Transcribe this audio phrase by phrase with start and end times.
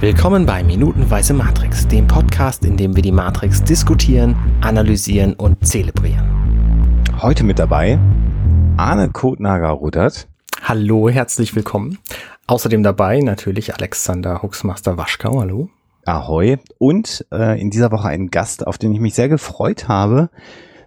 [0.00, 7.04] Willkommen bei Minutenweise Matrix, dem Podcast, in dem wir die Matrix diskutieren, analysieren und zelebrieren.
[7.20, 7.98] Heute mit dabei
[8.78, 10.26] Arne Kotnager-Rudert.
[10.62, 11.98] Hallo, herzlich willkommen.
[12.46, 15.38] Außerdem dabei natürlich Alexander Huxmaster Waschkau.
[15.38, 15.68] Hallo.
[16.06, 16.56] Ahoi.
[16.78, 20.30] Und äh, in dieser Woche ein Gast, auf den ich mich sehr gefreut habe,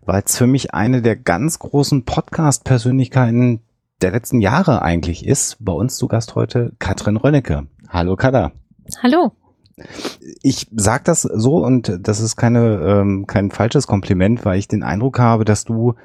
[0.02, 3.62] weil es für mich eine der ganz großen Podcast-Persönlichkeiten
[4.02, 5.58] der letzten Jahre eigentlich ist.
[5.60, 7.68] Bei uns zu Gast heute Katrin Rönnecke.
[7.90, 8.54] Hallo Kada.
[9.02, 9.32] Hallo.
[10.44, 14.84] Ich sag das so und das ist keine ähm, kein falsches Kompliment, weil ich den
[14.84, 15.96] Eindruck habe, dass du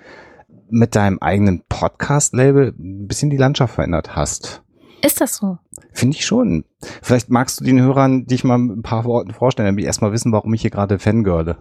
[0.71, 4.63] mit deinem eigenen Podcast-Label ein bisschen die Landschaft verändert hast.
[5.03, 5.59] Ist das so?
[5.93, 6.65] Finde ich schon.
[7.03, 10.33] Vielleicht magst du den Hörern dich mal ein paar Worten vorstellen, damit ich erstmal wissen,
[10.33, 11.57] warum ich hier gerade fangirle.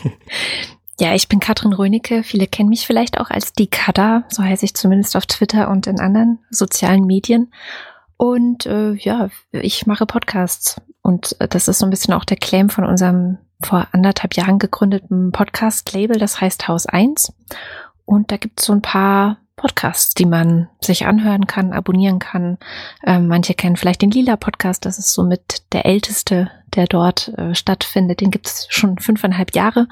[1.00, 2.22] ja, ich bin Katrin Rönecke.
[2.24, 5.86] Viele kennen mich vielleicht auch als die Kada, so heiße ich zumindest auf Twitter und
[5.86, 7.52] in anderen sozialen Medien.
[8.22, 10.80] Und äh, ja, ich mache Podcasts.
[11.02, 14.60] Und äh, das ist so ein bisschen auch der Claim von unserem vor anderthalb Jahren
[14.60, 17.32] gegründeten Podcast-Label, das heißt Haus 1.
[18.04, 22.58] Und da gibt es so ein paar Podcasts, die man sich anhören kann, abonnieren kann.
[23.04, 27.56] Ähm, manche kennen vielleicht den Lila Podcast, das ist somit der älteste, der dort äh,
[27.56, 28.20] stattfindet.
[28.20, 29.88] Den gibt es schon fünfeinhalb Jahre.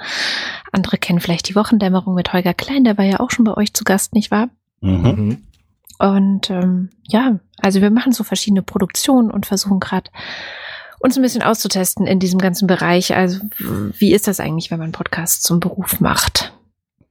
[0.70, 3.74] Andere kennen vielleicht die Wochendämmerung mit Holger Klein, der war ja auch schon bei euch
[3.74, 4.50] zu Gast, nicht wahr?
[4.82, 5.49] Mhm.
[6.00, 10.10] Und ähm, ja, also wir machen so verschiedene Produktionen und versuchen gerade
[10.98, 13.14] uns ein bisschen auszutesten in diesem ganzen Bereich.
[13.14, 13.40] Also
[13.98, 16.54] wie ist das eigentlich, wenn man Podcasts zum Beruf macht?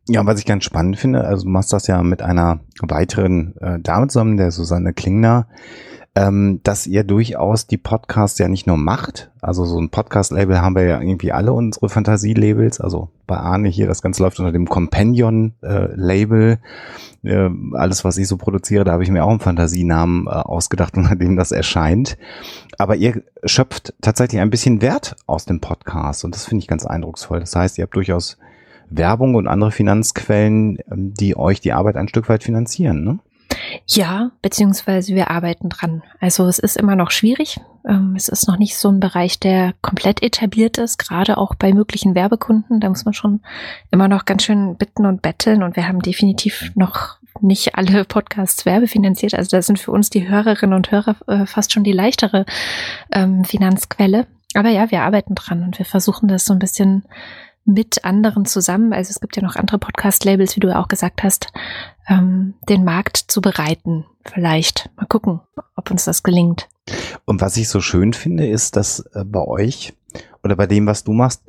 [0.07, 3.79] Ja, was ich ganz spannend finde, also du machst das ja mit einer weiteren äh,
[3.79, 5.47] Dame zusammen, der Susanne Klingner,
[6.15, 9.31] ähm, dass ihr durchaus die Podcasts ja nicht nur macht.
[9.41, 12.81] Also so ein Podcast-Label haben wir ja irgendwie alle unsere Fantasie-Labels.
[12.81, 16.59] Also bei Arne hier, das Ganze läuft unter dem Companion-Label.
[17.23, 20.31] Äh, äh, alles, was ich so produziere, da habe ich mir auch einen Fantasienamen äh,
[20.31, 22.17] ausgedacht, unter dem das erscheint.
[22.77, 26.85] Aber ihr schöpft tatsächlich ein bisschen Wert aus dem Podcast und das finde ich ganz
[26.85, 27.39] eindrucksvoll.
[27.39, 28.37] Das heißt, ihr habt durchaus
[28.89, 33.19] Werbung und andere Finanzquellen, ähm, die euch die Arbeit ein Stück weit finanzieren, ne?
[33.85, 36.03] Ja, beziehungsweise wir arbeiten dran.
[36.19, 37.59] Also es ist immer noch schwierig.
[37.87, 41.73] Ähm, es ist noch nicht so ein Bereich, der komplett etabliert ist, gerade auch bei
[41.73, 42.79] möglichen Werbekunden.
[42.79, 43.41] Da muss man schon
[43.91, 45.63] immer noch ganz schön bitten und betteln.
[45.63, 49.33] Und wir haben definitiv noch nicht alle Podcasts werbefinanziert.
[49.33, 52.45] Also da sind für uns die Hörerinnen und Hörer äh, fast schon die leichtere
[53.11, 54.27] ähm, Finanzquelle.
[54.55, 57.03] Aber ja, wir arbeiten dran und wir versuchen das so ein bisschen
[57.69, 61.23] mit anderen zusammen, also es gibt ja noch andere Podcast-Labels, wie du ja auch gesagt
[61.23, 61.47] hast,
[62.07, 64.05] ähm, den Markt zu bereiten.
[64.25, 64.89] Vielleicht.
[64.97, 65.39] Mal gucken,
[65.75, 66.67] ob uns das gelingt.
[67.25, 69.93] Und was ich so schön finde, ist, dass äh, bei euch
[70.43, 71.43] oder bei dem, was du machst,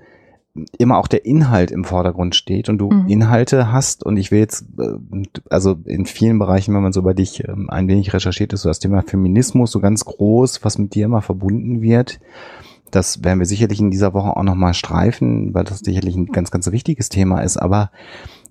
[0.79, 3.09] immer auch der Inhalt im Vordergrund steht und du mhm.
[3.09, 7.15] Inhalte hast und ich will jetzt, äh, also in vielen Bereichen, wenn man so bei
[7.15, 10.95] dich ähm, ein wenig recherchiert ist, so das Thema Feminismus so ganz groß, was mit
[10.95, 12.21] dir immer verbunden wird.
[12.91, 16.51] Das werden wir sicherlich in dieser Woche auch nochmal streifen, weil das sicherlich ein ganz,
[16.51, 17.57] ganz wichtiges Thema ist.
[17.57, 17.91] Aber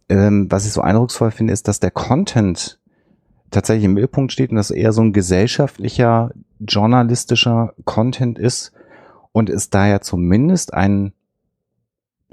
[0.10, 2.80] ähm, was ich so eindrucksvoll finde, ist, dass der Content
[3.52, 8.74] tatsächlich im Mittelpunkt steht und dass eher so ein gesellschaftlicher, journalistischer Content ist
[9.32, 11.14] und es da ja zumindest einen,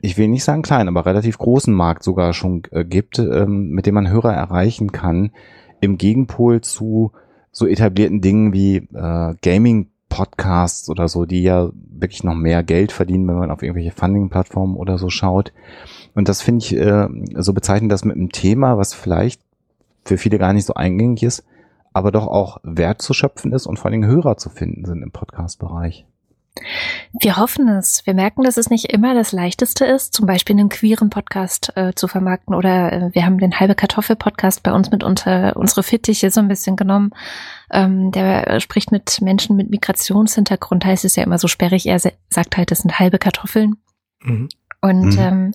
[0.00, 3.86] ich will nicht sagen kleinen, aber relativ großen Markt sogar schon äh, gibt, ähm, mit
[3.86, 5.32] dem man Hörer erreichen kann,
[5.80, 7.12] im Gegenpol zu
[7.52, 12.92] so etablierten Dingen wie äh, Gaming Podcasts oder so, die ja wirklich noch mehr Geld
[12.92, 15.52] verdienen, wenn man auf irgendwelche Funding-Plattformen oder so schaut.
[16.14, 19.40] Und das finde ich äh, so bezeichnend, dass mit einem Thema, was vielleicht
[20.04, 21.44] für viele gar nicht so eingängig ist,
[21.92, 25.10] aber doch auch Wert zu schöpfen ist und vor allem Hörer zu finden sind im
[25.10, 26.06] Podcast-Bereich.
[27.20, 28.06] Wir hoffen es.
[28.06, 31.92] Wir merken, dass es nicht immer das Leichteste ist, zum Beispiel einen queeren Podcast äh,
[31.94, 32.54] zu vermarkten.
[32.54, 36.40] Oder äh, wir haben den halbe Kartoffel Podcast bei uns mit unter unsere Fittiche so
[36.40, 37.10] ein bisschen genommen.
[37.70, 41.86] Ähm, der spricht mit Menschen mit Migrationshintergrund, heißt es ja immer so sperrig.
[41.86, 43.76] Er sagt halt, das sind halbe Kartoffeln.
[44.22, 44.48] Mhm.
[44.80, 45.18] Und mhm.
[45.18, 45.52] ähm,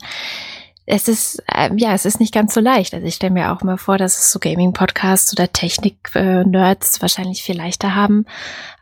[0.92, 2.94] es ist, äh, ja, es ist nicht ganz so leicht.
[2.94, 7.56] Also ich stelle mir auch mal vor, dass es so Gaming-Podcasts oder Technik-Nerds wahrscheinlich viel
[7.56, 8.26] leichter haben.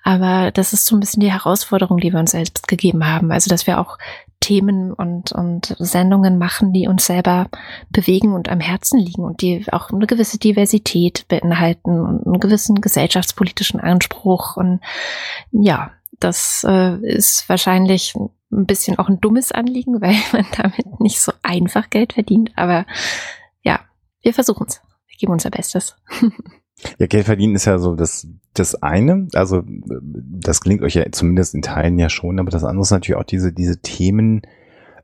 [0.03, 3.32] Aber das ist so ein bisschen die Herausforderung, die wir uns selbst gegeben haben.
[3.32, 4.00] Also, dass wir auch
[4.40, 7.47] Themen und, und Sendungen machen, die uns selber
[7.91, 12.82] bewegen und am Herzen liegen und die auch eine gewisse Diversität beinhalten und einen gewissen
[12.82, 14.58] gesellschaftspolitischen Anspruch.
[14.58, 14.79] Und
[15.52, 18.16] ja, das äh, ist wahrscheinlich
[18.51, 22.51] ein bisschen auch ein dummes Anliegen, weil man damit nicht so einfach Geld verdient.
[22.55, 22.85] Aber
[23.61, 23.79] ja,
[24.22, 24.81] wir versuchen es.
[25.07, 25.96] Wir geben unser Bestes.
[26.97, 29.28] Ja, Geld verdienen ist ja so das, das eine.
[29.34, 33.19] Also, das klingt euch ja zumindest in Teilen ja schon, aber das andere ist natürlich
[33.19, 34.41] auch diese, diese Themen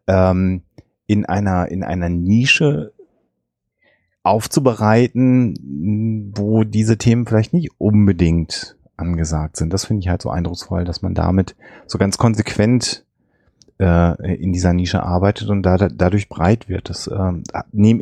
[0.08, 0.64] ähm,
[1.06, 2.94] in einer, in einer Nische
[4.24, 9.72] aufzubereiten, wo diese Themen vielleicht nicht unbedingt angesagt sind.
[9.72, 11.56] Das finde ich halt so eindrucksvoll, dass man damit
[11.86, 13.06] so ganz konsequent
[13.80, 16.90] äh, in dieser Nische arbeitet und da, dadurch breit wird.
[16.90, 17.34] Das äh,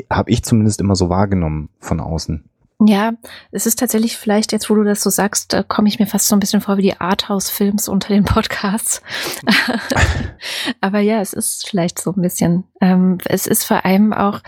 [0.10, 2.44] habe ich zumindest immer so wahrgenommen von außen.
[2.86, 3.14] Ja,
[3.52, 6.28] es ist tatsächlich vielleicht jetzt, wo du das so sagst, äh, komme ich mir fast
[6.28, 9.02] so ein bisschen vor wie die Arthouse-Films unter den Podcasts.
[10.82, 12.66] Aber ja, es ist vielleicht so ein bisschen.
[12.82, 14.42] Ähm, es ist vor allem auch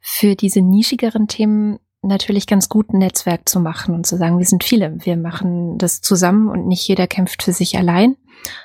[0.00, 4.46] für diese nischigeren Themen natürlich ganz gut, ein Netzwerk zu machen und zu sagen, wir
[4.46, 8.16] sind viele, wir machen das zusammen und nicht jeder kämpft für sich allein,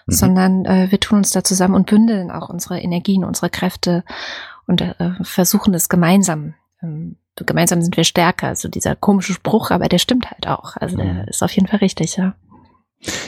[0.06, 0.12] mhm.
[0.12, 4.04] sondern äh, wir tun uns da zusammen und bündeln auch unsere Energien, unsere Kräfte
[4.68, 6.56] und äh, versuchen es gemeinsam.
[6.82, 8.48] Ähm, gemeinsam sind wir stärker.
[8.48, 10.78] Also dieser komische Spruch, aber der stimmt halt auch.
[10.78, 11.28] Also der mhm.
[11.28, 12.36] ist auf jeden Fall richtig, ja.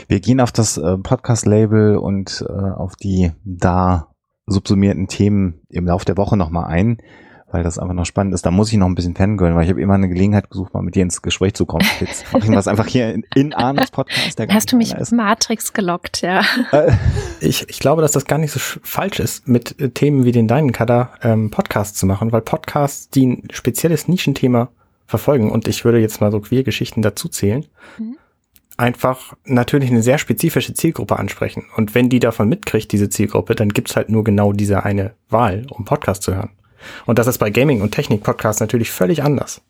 [0.07, 4.11] Wir gehen auf das äh, Podcast-Label und äh, auf die da
[4.47, 6.97] subsumierten Themen im Laufe der Woche nochmal ein
[7.49, 8.45] weil das einfach noch spannend ist.
[8.45, 10.81] Da muss ich noch ein bisschen fangirlen, weil ich habe immer eine Gelegenheit gesucht, mal
[10.81, 11.85] mit dir ins Gespräch zu kommen.
[11.99, 14.39] Jetzt mache ich das einfach hier in, in Arnos Podcast.
[14.49, 15.11] Hast du mich ist.
[15.11, 16.41] Matrix gelockt, ja.
[16.71, 16.91] Äh,
[17.39, 20.47] ich, ich glaube, dass das gar nicht so falsch ist, mit äh, Themen wie den
[20.47, 24.69] deinen Kader ähm, Podcasts zu machen, weil Podcasts, die ein spezielles Nischenthema
[25.05, 27.65] verfolgen, und ich würde jetzt mal so Queer-Geschichten dazu zählen,
[27.97, 28.17] mhm
[28.77, 31.65] einfach natürlich eine sehr spezifische Zielgruppe ansprechen.
[31.75, 35.65] Und wenn die davon mitkriegt, diese Zielgruppe, dann gibt's halt nur genau diese eine Wahl,
[35.71, 36.51] um Podcast zu hören.
[37.05, 39.61] Und das ist bei Gaming- und Technik-Podcasts natürlich völlig anders.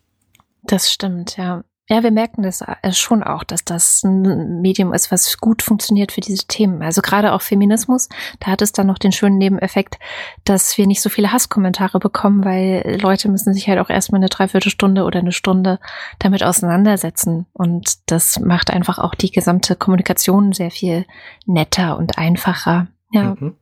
[0.64, 1.64] Das stimmt, ja.
[1.90, 6.12] Ja, wir merken das äh, schon auch, dass das ein Medium ist, was gut funktioniert
[6.12, 6.82] für diese Themen.
[6.82, 8.10] Also gerade auch Feminismus,
[8.42, 9.98] da hat es dann noch den schönen Nebeneffekt,
[10.44, 14.28] dass wir nicht so viele Hasskommentare bekommen, weil Leute müssen sich halt auch erstmal eine
[14.28, 15.80] Dreiviertelstunde oder eine Stunde
[16.20, 17.46] damit auseinandersetzen.
[17.54, 21.06] Und das macht einfach auch die gesamte Kommunikation sehr viel
[21.46, 22.88] netter und einfacher.
[23.12, 23.36] Ja.
[23.40, 23.56] Mhm.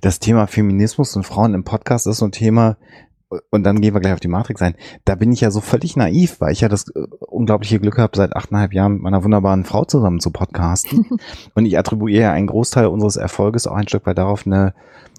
[0.00, 2.76] Das Thema Feminismus und Frauen im Podcast ist so ein Thema,
[3.50, 4.74] und dann gehen wir gleich auf die Matrix ein.
[5.04, 8.16] Da bin ich ja so völlig naiv, weil ich ja das äh, unglaubliche Glück habe,
[8.16, 11.06] seit achteinhalb Jahren mit meiner wunderbaren Frau zusammen zu podcasten.
[11.54, 14.74] und ich attribuiere ja einen Großteil unseres Erfolges auch ein Stück weit darauf, eine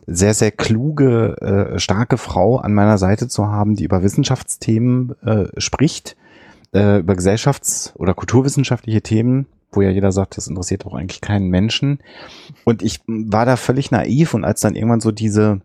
[0.07, 1.36] sehr, sehr kluge,
[1.75, 6.18] äh, starke Frau an meiner Seite zu haben, die über Wissenschaftsthemen äh, spricht,
[6.74, 11.50] äh, über gesellschafts- oder kulturwissenschaftliche Themen wo ja jeder sagt, das interessiert doch eigentlich keinen
[11.50, 12.00] Menschen.
[12.66, 15.62] Und ich war da völlig naiv und als dann irgendwann so diese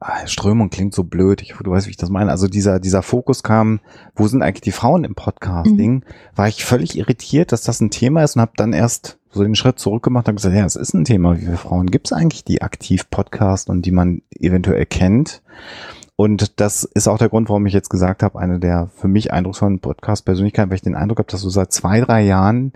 [0.00, 3.02] ah, Strömung klingt so blöd, ich, du weißt, wie ich das meine, also dieser, dieser
[3.02, 3.80] Fokus kam,
[4.14, 6.02] wo sind eigentlich die Frauen im Podcasting, mhm.
[6.34, 9.54] war ich völlig irritiert, dass das ein Thema ist und habe dann erst so den
[9.54, 12.44] Schritt zurückgemacht und gesagt, ja, es ist ein Thema, wie viele Frauen gibt es eigentlich,
[12.44, 15.42] die aktiv Podcast und die man eventuell kennt.
[16.16, 19.32] Und das ist auch der Grund, warum ich jetzt gesagt habe, eine der für mich
[19.32, 22.72] eindrucksvollen Podcast-Persönlichkeiten, weil ich den Eindruck habe, dass du seit zwei, drei Jahren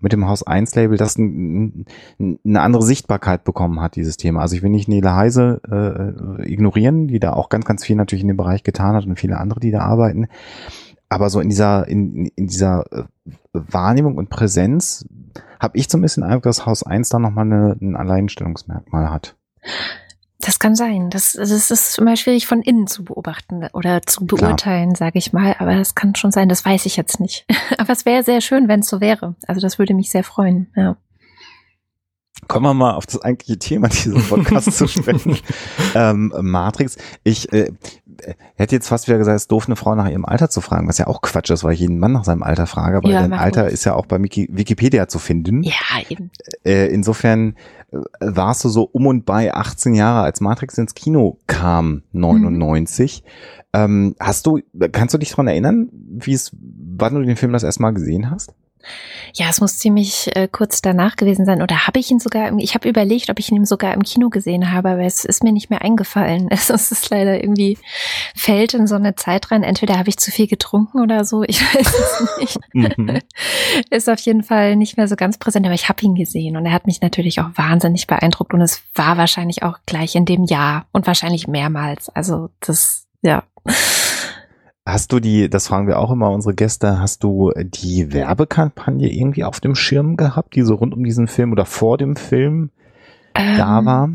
[0.00, 1.84] mit dem Haus 1 Label das ein,
[2.18, 4.40] eine andere Sichtbarkeit bekommen hat, dieses Thema.
[4.40, 8.22] Also ich will nicht Nele Heise äh, ignorieren, die da auch ganz, ganz viel natürlich
[8.22, 10.28] in dem Bereich getan hat und viele andere, die da arbeiten.
[11.10, 13.04] Aber so in dieser, in, in dieser äh,
[13.52, 15.06] Wahrnehmung und Präsenz
[15.58, 19.36] habe ich zumindest den Eindruck, dass Haus 1 da nochmal ein Alleinstellungsmerkmal hat.
[20.40, 21.10] Das kann sein.
[21.10, 25.56] Das, das ist immer schwierig von innen zu beobachten oder zu beurteilen, sage ich mal.
[25.58, 27.44] Aber das kann schon sein, das weiß ich jetzt nicht.
[27.78, 29.34] Aber es wäre sehr schön, wenn es so wäre.
[29.48, 30.96] Also das würde mich sehr freuen, ja.
[32.46, 35.36] Kommen wir mal auf das eigentliche Thema dieses Podcasts zu sprechen.
[35.94, 36.98] Ähm, Matrix.
[37.24, 37.72] Ich äh,
[38.56, 40.86] hätte jetzt fast wieder gesagt, es ist doof, eine Frau nach ihrem Alter zu fragen,
[40.86, 43.20] was ja auch Quatsch ist, weil ich jeden Mann nach seinem Alter frage, aber ja,
[43.20, 43.72] dein Alter gut.
[43.72, 45.62] ist ja auch bei Wikipedia zu finden.
[45.62, 45.72] Ja,
[46.08, 46.30] eben.
[46.64, 47.56] Äh, insofern
[48.20, 53.24] warst du so um und bei 18 Jahre, als Matrix ins Kino kam, 99.
[53.24, 53.30] Mhm.
[53.72, 54.60] Ähm, hast du,
[54.92, 58.30] kannst du dich daran erinnern, wie es, wann du den Film das erste Mal gesehen
[58.30, 58.54] hast?
[59.34, 61.62] Ja, es muss ziemlich äh, kurz danach gewesen sein.
[61.62, 64.72] Oder habe ich ihn sogar, ich habe überlegt, ob ich ihn sogar im Kino gesehen
[64.72, 66.48] habe, aber es ist mir nicht mehr eingefallen.
[66.58, 67.78] Es, ist leider irgendwie,
[68.34, 69.62] fällt in so eine Zeit rein.
[69.62, 72.58] Entweder habe ich zu viel getrunken oder so, ich weiß es nicht.
[72.72, 73.20] Mhm.
[73.90, 76.66] ist auf jeden Fall nicht mehr so ganz präsent, aber ich habe ihn gesehen und
[76.66, 80.44] er hat mich natürlich auch wahnsinnig beeindruckt und es war wahrscheinlich auch gleich in dem
[80.44, 82.08] Jahr und wahrscheinlich mehrmals.
[82.10, 83.44] Also das, ja.
[84.88, 89.44] Hast du die, das fragen wir auch immer unsere Gäste, hast du die Werbekampagne irgendwie
[89.44, 92.70] auf dem Schirm gehabt, die so rund um diesen Film oder vor dem Film
[93.34, 94.08] ähm, da war?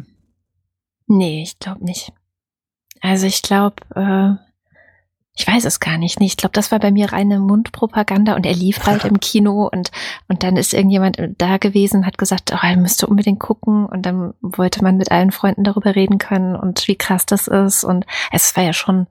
[1.06, 2.12] Nee, ich glaube nicht.
[3.01, 4.34] Also ich glaube, äh,
[5.36, 6.22] ich weiß es gar nicht.
[6.22, 9.92] Ich glaube, das war bei mir reine Mundpropaganda und er lief halt im Kino und,
[10.28, 14.34] und dann ist irgendjemand da gewesen, hat gesagt, oh, er müsste unbedingt gucken und dann
[14.42, 18.56] wollte man mit allen Freunden darüber reden können und wie krass das ist und es
[18.56, 19.08] war ja schon,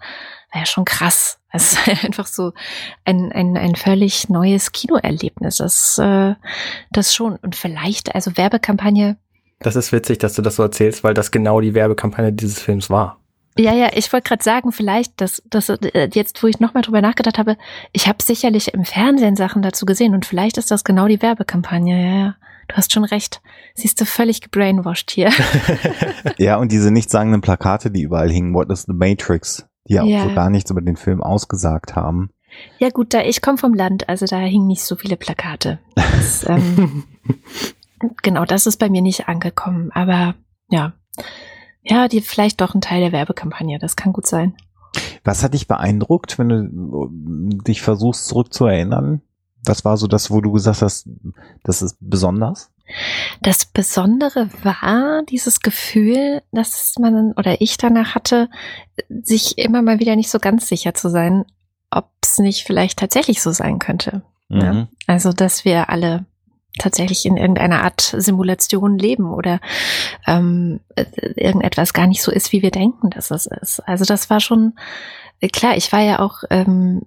[0.52, 1.38] war ja schon krass.
[1.50, 2.52] Es ist einfach so
[3.04, 5.56] ein, ein, ein völlig neues Kinoerlebnis.
[5.56, 6.34] Das, äh,
[6.92, 7.36] das schon.
[7.36, 9.16] Und vielleicht, also Werbekampagne.
[9.58, 12.90] Das ist witzig, dass du das so erzählst, weil das genau die Werbekampagne dieses Films
[12.90, 13.21] war.
[13.58, 17.02] Ja, ja, ich wollte gerade sagen, vielleicht, dass, dass äh, jetzt, wo ich nochmal drüber
[17.02, 17.56] nachgedacht habe,
[17.92, 22.02] ich habe sicherlich im Fernsehen Sachen dazu gesehen und vielleicht ist das genau die Werbekampagne,
[22.02, 22.36] ja, ja.
[22.68, 23.42] Du hast schon recht.
[23.74, 25.30] Siehst du völlig gebrainwashed hier.
[26.38, 30.28] ja, und diese nichtssagenden Plakate, die überall hingen, What is the Matrix, die ja auch
[30.28, 32.30] so gar nichts über den Film ausgesagt haben.
[32.78, 35.80] Ja gut, da ich komme vom Land, also da hingen nicht so viele Plakate.
[35.94, 37.04] Das, ähm,
[38.22, 39.90] genau, das ist bei mir nicht angekommen.
[39.92, 40.34] Aber
[40.68, 40.92] ja,
[41.82, 43.78] ja, die vielleicht doch ein Teil der Werbekampagne.
[43.78, 44.56] Das kann gut sein.
[45.24, 49.22] Was hat dich beeindruckt, wenn du dich versuchst zurückzuerinnern?
[49.64, 51.08] Was war so das, wo du gesagt hast,
[51.62, 52.72] das ist besonders?
[53.40, 58.50] Das Besondere war dieses Gefühl, dass man oder ich danach hatte,
[59.08, 61.44] sich immer mal wieder nicht so ganz sicher zu sein,
[61.90, 64.22] ob es nicht vielleicht tatsächlich so sein könnte.
[64.48, 64.60] Mhm.
[64.60, 64.88] Ja?
[65.06, 66.26] Also, dass wir alle
[66.78, 69.60] tatsächlich in irgendeiner Art Simulation leben oder
[70.26, 70.80] ähm,
[71.36, 73.80] irgendetwas gar nicht so ist, wie wir denken, dass es ist.
[73.80, 74.74] Also das war schon
[75.50, 75.76] klar.
[75.76, 77.02] Ich war ja auch ähm,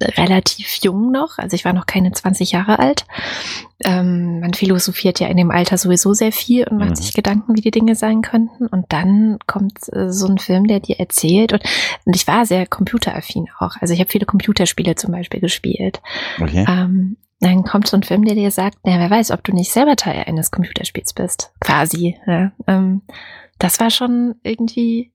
[0.00, 3.06] relativ jung noch, also ich war noch keine 20 Jahre alt.
[3.84, 6.96] Ähm, man philosophiert ja in dem Alter sowieso sehr viel und macht mhm.
[6.96, 8.66] sich Gedanken, wie die Dinge sein könnten.
[8.66, 11.52] Und dann kommt äh, so ein Film, der dir erzählt.
[11.52, 11.62] Und,
[12.04, 13.76] und ich war sehr computeraffin auch.
[13.80, 16.00] Also ich habe viele Computerspiele zum Beispiel gespielt.
[16.40, 16.64] Okay.
[16.68, 19.72] Ähm, dann kommt so ein Film, der dir sagt, na, wer weiß, ob du nicht
[19.72, 21.52] selber Teil eines Computerspiels bist.
[21.60, 22.16] Quasi.
[22.26, 22.52] Ja.
[22.68, 23.02] Ähm,
[23.58, 25.12] das war schon irgendwie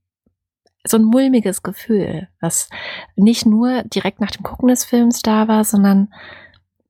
[0.86, 2.70] so ein mulmiges Gefühl, was
[3.16, 6.14] nicht nur direkt nach dem Gucken des Films da war, sondern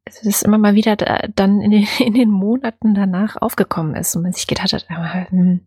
[0.06, 4.15] es ist immer mal wieder da, dann in den, in den Monaten danach aufgekommen ist
[4.15, 5.62] und man sich gedacht hat, hm,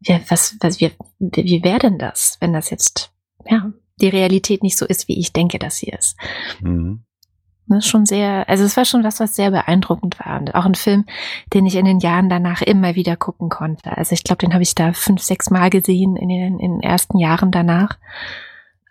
[0.00, 3.12] ja, was, was, wie, wie wäre denn das, wenn das jetzt,
[3.46, 6.16] ja, die Realität nicht so ist, wie ich denke, dass sie ist.
[6.60, 7.04] Mhm.
[7.68, 10.38] Ist schon sehr, also es war schon was, was sehr beeindruckend war.
[10.38, 11.06] Und auch ein Film,
[11.54, 13.96] den ich in den Jahren danach immer wieder gucken konnte.
[13.96, 16.80] Also ich glaube, den habe ich da fünf, sechs Mal gesehen in den, in den
[16.82, 17.98] ersten Jahren danach.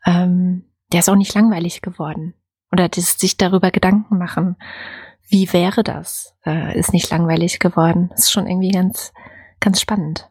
[0.05, 2.33] Ähm, der ist auch nicht langweilig geworden.
[2.71, 4.55] Oder das, sich darüber Gedanken machen,
[5.29, 8.09] wie wäre das, äh, ist nicht langweilig geworden.
[8.09, 9.13] Das ist schon irgendwie ganz,
[9.59, 10.29] ganz spannend.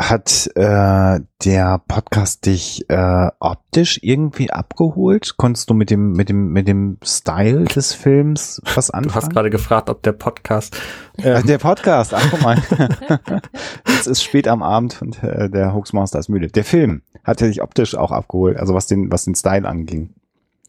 [0.00, 5.36] Hat äh, der Podcast dich äh, optisch irgendwie abgeholt?
[5.36, 9.08] Konntest du mit dem mit dem mit dem Style des Films was anfangen?
[9.08, 10.76] Du hast gerade gefragt, ob der Podcast
[11.16, 12.14] äh, der Podcast.
[12.14, 12.62] Ach guck mal,
[13.86, 16.46] es ist spät am Abend und äh, der Hoaxmaster ist müde.
[16.46, 20.14] Der Film hat dich optisch auch abgeholt, also was den was den Style anging.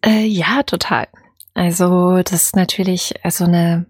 [0.04, 1.08] Äh, ja, total.
[1.54, 3.86] Also das ist natürlich also eine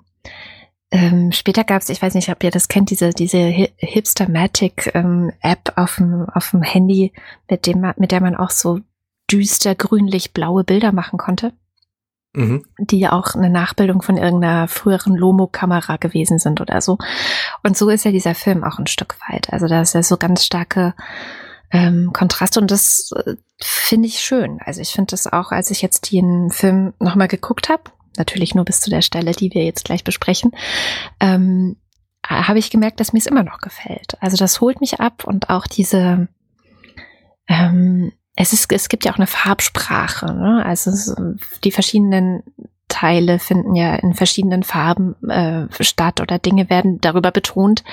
[0.91, 5.31] ähm, später gab es, ich weiß nicht, ob ihr das kennt, diese, diese Hipstermatic ähm,
[5.41, 7.13] App auf dem, auf dem Handy,
[7.49, 8.79] mit dem man, mit der man auch so
[9.31, 11.53] düster grünlich blaue Bilder machen konnte.
[12.33, 12.65] Mhm.
[12.79, 16.97] Die ja auch eine Nachbildung von irgendeiner früheren Lomo-Kamera gewesen sind oder so.
[17.63, 19.51] Und so ist ja dieser Film auch ein Stück weit.
[19.53, 20.93] Also da ist ja so ganz starke
[21.71, 24.59] ähm, Kontraste und das äh, finde ich schön.
[24.63, 27.83] Also ich finde das auch, als ich jetzt den Film nochmal geguckt habe,
[28.17, 30.51] natürlich nur bis zu der Stelle, die wir jetzt gleich besprechen,
[31.19, 31.77] ähm,
[32.25, 34.17] habe ich gemerkt, dass mir es immer noch gefällt.
[34.19, 36.27] Also das holt mich ab und auch diese,
[37.47, 40.63] ähm, es ist, es gibt ja auch eine Farbsprache, ne?
[40.65, 40.91] also
[41.63, 42.43] die verschiedenen
[42.87, 47.83] Teile finden ja in verschiedenen Farben äh, statt oder Dinge werden darüber betont,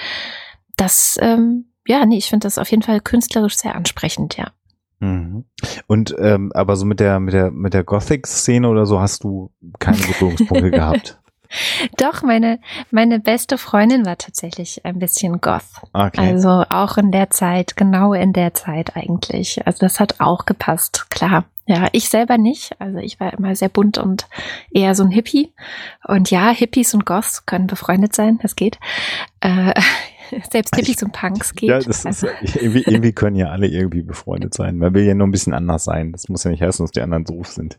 [0.76, 4.50] dass ähm, ja, nee, ich finde das auf jeden Fall künstlerisch sehr ansprechend, ja.
[5.00, 5.44] Mhm.
[5.86, 9.50] Und ähm, aber so mit der mit der mit der Gothic-Szene oder so hast du
[9.78, 11.18] keine Berührungspunkte gehabt?
[11.96, 12.58] Doch, meine,
[12.90, 15.62] meine beste Freundin war tatsächlich ein bisschen Goth.
[15.92, 16.20] Okay.
[16.20, 19.64] Also auch in der Zeit, genau in der Zeit eigentlich.
[19.66, 21.44] Also das hat auch gepasst, klar.
[21.68, 22.80] Ja, ich selber nicht.
[22.80, 24.28] Also ich war immer sehr bunt und
[24.70, 25.52] eher so ein Hippie.
[26.06, 28.78] Und ja, Hippies und Goths können befreundet sein, das geht.
[29.40, 29.74] Äh,
[30.50, 31.70] selbst Hippies und Punks geht.
[31.70, 32.28] Ja, das also.
[32.40, 34.78] ist, irgendwie, irgendwie können ja alle irgendwie befreundet sein.
[34.78, 36.12] Man will ja nur ein bisschen anders sein.
[36.12, 37.78] Das muss ja nicht heißen, dass die anderen doof sind.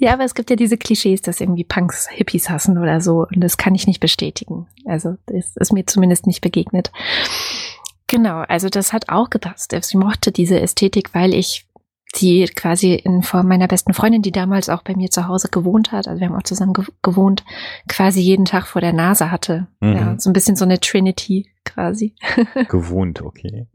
[0.00, 3.26] Ja, aber es gibt ja diese Klischees, dass irgendwie Punks Hippies hassen oder so.
[3.32, 4.66] Und das kann ich nicht bestätigen.
[4.84, 6.92] Also das ist mir zumindest nicht begegnet.
[8.06, 9.72] Genau, also das hat auch gepasst.
[9.72, 11.66] Ich mochte diese Ästhetik, weil ich
[12.16, 15.92] die quasi in Form meiner besten Freundin, die damals auch bei mir zu Hause gewohnt
[15.92, 17.44] hat, also wir haben auch zusammen gewohnt,
[17.88, 19.66] quasi jeden Tag vor der Nase hatte.
[19.80, 19.92] Mhm.
[19.92, 22.14] Ja, so ein bisschen so eine Trinity quasi.
[22.68, 23.66] gewohnt, okay.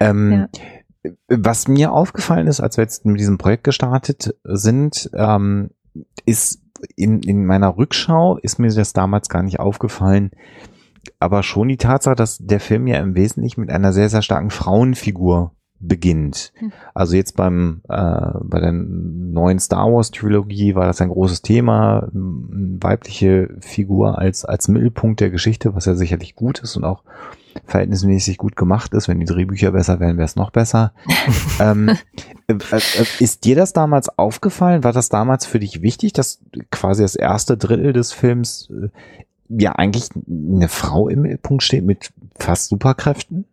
[0.00, 1.12] Ähm, ja.
[1.28, 5.70] Was mir aufgefallen ist, als wir jetzt mit diesem Projekt gestartet sind, ähm,
[6.26, 6.60] ist
[6.96, 10.30] in, in meiner Rückschau ist mir das damals gar nicht aufgefallen,
[11.18, 14.50] aber schon die Tatsache, dass der Film ja im Wesentlichen mit einer sehr, sehr starken
[14.50, 16.52] Frauenfigur beginnt.
[16.56, 16.72] Hm.
[16.94, 22.08] Also jetzt beim äh, bei der neuen Star Wars Trilogie war das ein großes Thema,
[22.14, 27.02] eine weibliche Figur als als Mittelpunkt der Geschichte, was ja sicherlich gut ist und auch
[27.64, 29.08] verhältnismäßig gut gemacht ist.
[29.08, 30.92] Wenn die Drehbücher besser wären, wäre es noch besser.
[31.60, 31.96] ähm,
[32.46, 34.84] äh, äh, ist dir das damals aufgefallen?
[34.84, 38.88] War das damals für dich wichtig, dass quasi das erste Drittel des Films äh,
[39.48, 43.46] ja eigentlich eine Frau im Mittelpunkt steht mit fast Superkräften?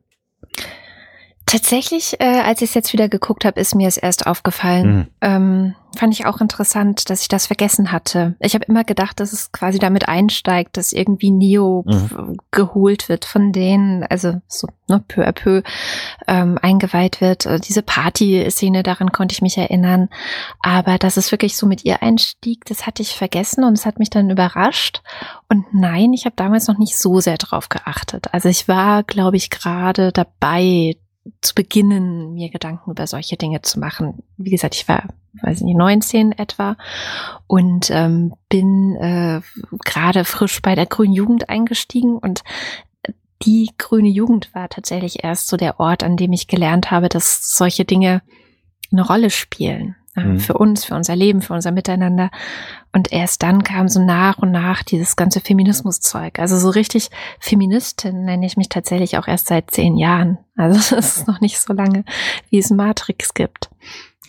[1.48, 4.98] Tatsächlich, äh, als ich es jetzt wieder geguckt habe, ist mir es erst aufgefallen.
[4.98, 5.08] Mhm.
[5.22, 8.36] Ähm, fand ich auch interessant, dass ich das vergessen hatte.
[8.42, 12.38] Ich habe immer gedacht, dass es quasi damit einsteigt, dass irgendwie Neo mhm.
[12.52, 15.64] geholt wird von denen, also so ne, peu à peu
[16.28, 17.46] ähm, eingeweiht wird.
[17.46, 20.10] Äh, diese Party-Szene, daran konnte ich mich erinnern.
[20.62, 24.00] Aber dass es wirklich so mit ihr einstieg, das hatte ich vergessen und es hat
[24.00, 25.02] mich dann überrascht.
[25.48, 28.34] Und nein, ich habe damals noch nicht so sehr drauf geachtet.
[28.34, 30.98] Also ich war, glaube ich, gerade dabei,
[31.42, 34.24] zu beginnen, mir Gedanken über solche Dinge zu machen.
[34.38, 35.04] Wie gesagt, ich war,
[35.42, 36.78] weiß nicht, 19 etwa
[37.48, 39.42] und ähm, bin äh,
[39.86, 42.44] gerade frisch bei der Grünen Jugend eingestiegen und
[43.44, 47.56] die Grüne Jugend war tatsächlich erst so der Ort, an dem ich gelernt habe, dass
[47.56, 48.22] solche Dinge
[48.92, 50.40] eine Rolle spielen mhm.
[50.40, 52.30] für uns, für unser Leben, für unser Miteinander.
[52.94, 56.40] Und erst dann kam so nach und nach dieses ganze Feminismuszeug.
[56.40, 57.10] Also so richtig
[57.40, 60.38] Feministin nenne ich mich tatsächlich auch erst seit zehn Jahren.
[60.56, 62.04] Also das ist noch nicht so lange,
[62.50, 63.70] wie es Matrix gibt.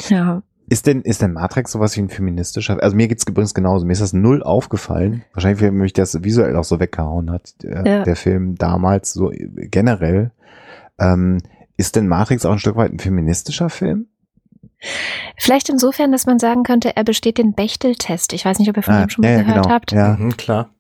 [0.09, 0.42] Ja.
[0.71, 2.83] Ist denn, ist denn Matrix sowas wie ein feministischer?
[2.83, 3.87] Also mir geht's übrigens genauso.
[3.87, 5.25] Mir ist das null aufgefallen.
[5.33, 8.02] Wahrscheinlich, weil mich das visuell auch so weggehauen hat, der, ja.
[8.02, 10.30] der Film damals so generell.
[10.99, 11.38] Ähm,
[11.78, 14.09] ist denn Matrix auch ein Stück weit ein feministischer Film?
[15.37, 18.32] Vielleicht insofern, dass man sagen könnte, er besteht den Bechtel-Test.
[18.32, 19.75] Ich weiß nicht, ob ihr von ah, ihm schon mal ja, gehört genau.
[19.75, 19.92] habt.
[19.92, 20.70] Ja, mhm, klar.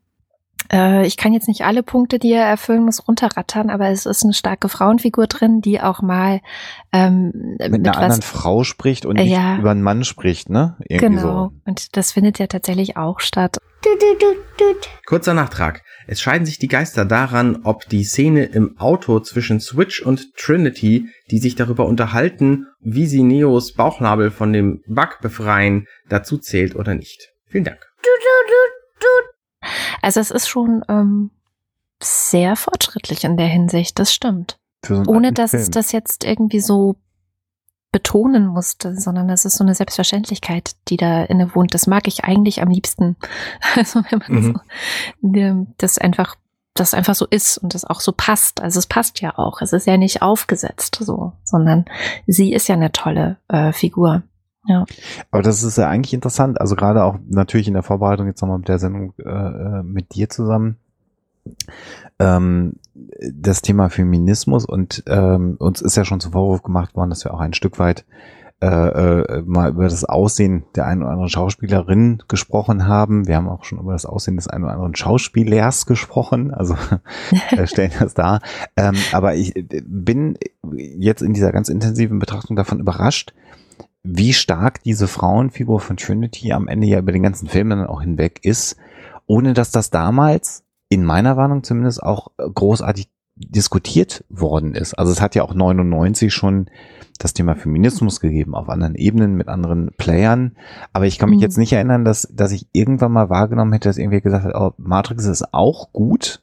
[0.70, 4.24] Äh, ich kann jetzt nicht alle Punkte, die er erfüllen muss, runterrattern, aber es ist
[4.24, 6.40] eine starke Frauenfigur drin, die auch mal
[6.92, 10.50] ähm, mit, mit einer was, anderen Frau spricht und nicht ja, über einen Mann spricht,
[10.50, 10.76] ne?
[10.88, 11.22] Irgendwie genau.
[11.22, 11.52] So.
[11.64, 13.58] Und das findet ja tatsächlich auch statt.
[15.06, 15.82] Kurzer Nachtrag.
[16.10, 21.10] Es scheiden sich die Geister daran, ob die Szene im Auto zwischen Switch und Trinity,
[21.30, 26.94] die sich darüber unterhalten, wie sie Neos Bauchnabel von dem Bug befreien, dazu zählt oder
[26.94, 27.28] nicht.
[27.44, 27.86] Vielen Dank.
[30.00, 31.30] Also es ist schon ähm,
[32.02, 34.58] sehr fortschrittlich in der Hinsicht, das stimmt.
[34.88, 35.62] Ohne dass Film.
[35.62, 36.96] es das jetzt irgendwie so
[37.92, 41.72] betonen musste, sondern es ist so eine Selbstverständlichkeit, die da inne wohnt.
[41.72, 43.16] Das mag ich eigentlich am liebsten.
[43.76, 44.60] Also wenn man mhm.
[45.22, 46.36] so, das einfach,
[46.74, 48.60] das einfach so ist und das auch so passt.
[48.60, 49.62] Also es passt ja auch.
[49.62, 51.84] Es ist ja nicht aufgesetzt so, sondern
[52.26, 54.22] sie ist ja eine tolle äh, Figur.
[54.66, 54.84] Ja.
[55.30, 56.60] Aber das ist ja eigentlich interessant.
[56.60, 60.14] Also gerade auch natürlich in der Vorbereitung jetzt nochmal mit der Sendung äh, äh mit
[60.14, 60.78] dir zusammen.
[62.18, 62.74] Ähm,
[63.32, 67.32] das Thema Feminismus und ähm, uns ist ja schon zum Vorwurf gemacht worden, dass wir
[67.32, 68.04] auch ein Stück weit
[68.60, 73.28] äh, äh, mal über das Aussehen der einen oder anderen Schauspielerin gesprochen haben.
[73.28, 76.74] Wir haben auch schon über das Aussehen des einen oder anderen Schauspielers gesprochen, also
[77.52, 78.40] äh, stellen das dar.
[78.76, 83.32] Ähm, aber ich äh, bin jetzt in dieser ganz intensiven Betrachtung davon überrascht,
[84.02, 88.00] wie stark diese Frauenfigur von Trinity am Ende ja über den ganzen Film dann auch
[88.00, 88.76] hinweg ist,
[89.26, 94.94] ohne dass das damals in meiner Warnung zumindest auch äh, großartig diskutiert worden ist.
[94.94, 96.68] Also es hat ja auch 99 schon
[97.18, 100.56] das Thema Feminismus gegeben auf anderen Ebenen mit anderen Playern.
[100.92, 101.42] Aber ich kann mich mhm.
[101.42, 104.72] jetzt nicht erinnern, dass, dass ich irgendwann mal wahrgenommen hätte, dass irgendwie gesagt hat, oh,
[104.76, 106.40] Matrix ist auch gut,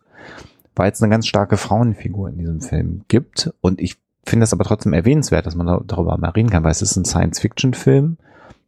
[0.75, 3.53] weil es eine ganz starke Frauenfigur in diesem Film gibt.
[3.61, 6.81] Und ich finde es aber trotzdem erwähnenswert, dass man darüber mal reden kann, weil es
[6.81, 8.17] ist ein Science-Fiction-Film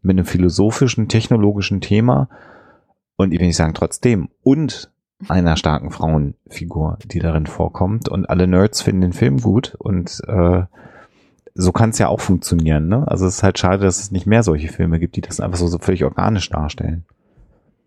[0.01, 2.29] mit einem philosophischen, technologischen Thema.
[3.17, 4.29] Und ich will nicht sagen trotzdem.
[4.43, 4.91] Und
[5.27, 8.09] einer starken Frauenfigur, die darin vorkommt.
[8.09, 10.63] Und alle Nerds finden den Film gut und äh,
[11.55, 12.87] so kann es ja auch funktionieren.
[12.87, 13.07] Ne?
[13.07, 15.57] Also es ist halt schade, dass es nicht mehr solche Filme gibt, die das einfach
[15.57, 17.05] so, so völlig organisch darstellen.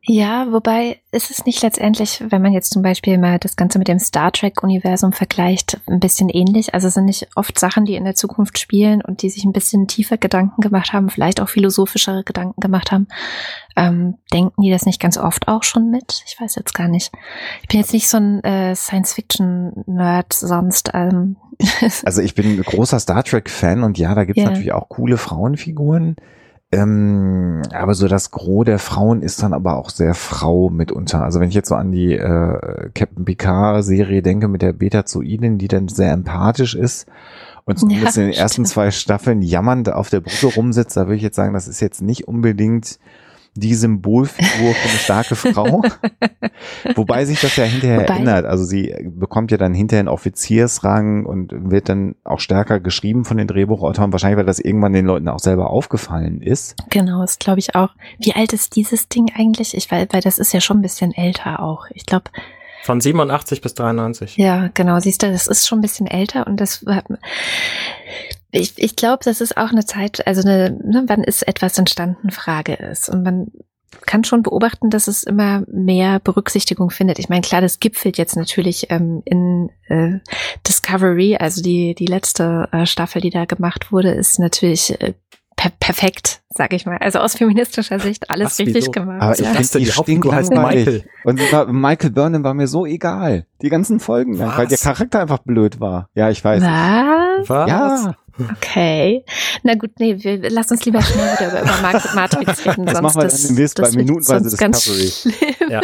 [0.02, 3.86] Ja, wobei ist es nicht letztendlich, wenn man jetzt zum Beispiel mal das Ganze mit
[3.86, 6.72] dem Star Trek-Universum vergleicht, ein bisschen ähnlich.
[6.72, 9.88] Also sind nicht oft Sachen, die in der Zukunft spielen und die sich ein bisschen
[9.88, 13.08] tiefer Gedanken gemacht haben, vielleicht auch philosophischere Gedanken gemacht haben.
[13.76, 16.24] Ähm, denken die das nicht ganz oft auch schon mit?
[16.26, 17.12] Ich weiß jetzt gar nicht.
[17.62, 20.92] Ich bin jetzt nicht so ein äh, Science-Fiction-Nerd sonst.
[20.94, 21.36] Ähm.
[22.04, 24.50] also ich bin ein großer Star Trek-Fan und ja, da gibt es yeah.
[24.50, 26.16] natürlich auch coole Frauenfiguren.
[26.72, 31.24] Ähm, aber so das Gros der Frauen ist dann aber auch sehr Frau mitunter.
[31.24, 35.58] Also wenn ich jetzt so an die äh, Captain Picard Serie denke mit der Beta-Zoidin,
[35.58, 37.08] die dann sehr empathisch ist
[37.64, 41.16] und zumindest ja, in den ersten zwei Staffeln jammernd auf der Brücke rumsitzt, da würde
[41.16, 43.00] ich jetzt sagen, das ist jetzt nicht unbedingt
[43.54, 45.82] die Symbolfigur für eine starke Frau.
[46.94, 48.46] Wobei sich das ja hinterher Wobei, ändert.
[48.46, 53.36] Also sie bekommt ja dann hinterher einen Offiziersrang und wird dann auch stärker geschrieben von
[53.36, 54.12] den Drehbuchautoren.
[54.12, 56.76] Wahrscheinlich, weil das irgendwann den Leuten auch selber aufgefallen ist.
[56.90, 57.90] Genau, das glaube ich auch.
[58.18, 59.76] Wie alt ist dieses Ding eigentlich?
[59.76, 61.86] Ich weiß, weil das ist ja schon ein bisschen älter auch.
[61.92, 62.30] Ich glaube,
[62.82, 64.36] von 87 bis 93.
[64.36, 64.98] Ja, genau.
[65.00, 66.84] Siehst du, das ist schon ein bisschen älter und das
[68.52, 72.30] ich, ich glaube, das ist auch eine Zeit, also eine, ne, wann ist etwas entstanden,
[72.30, 73.08] Frage ist.
[73.08, 73.52] Und man
[74.06, 77.18] kann schon beobachten, dass es immer mehr Berücksichtigung findet.
[77.18, 80.18] Ich meine, klar, das gipfelt jetzt natürlich ähm, in äh,
[80.66, 85.14] Discovery, also die, die letzte äh, Staffel, die da gemacht wurde, ist natürlich äh,
[85.56, 86.96] per perfekt, sag ich mal.
[86.98, 88.90] Also aus feministischer Sicht alles Was, richtig wieso?
[88.92, 89.20] gemacht.
[89.20, 89.52] Aber ich ja.
[89.52, 91.04] finde, die Hauptfigur heißt Michael.
[91.24, 93.44] Und war, Michael Burnham war mir so egal.
[93.60, 96.08] Die ganzen Folgen, lang, weil der Charakter einfach blöd war.
[96.14, 96.62] Ja, ich weiß.
[96.62, 97.48] Was?
[97.48, 97.68] Was?
[97.68, 98.16] Ja.
[98.52, 99.24] Okay.
[99.62, 102.86] Na gut, nee, wir, lass uns lieber schnell wieder über, über Matrix reden.
[102.86, 105.12] Das machen wir dann demnächst bei Minutenweise Discovery.
[105.68, 105.82] Ja.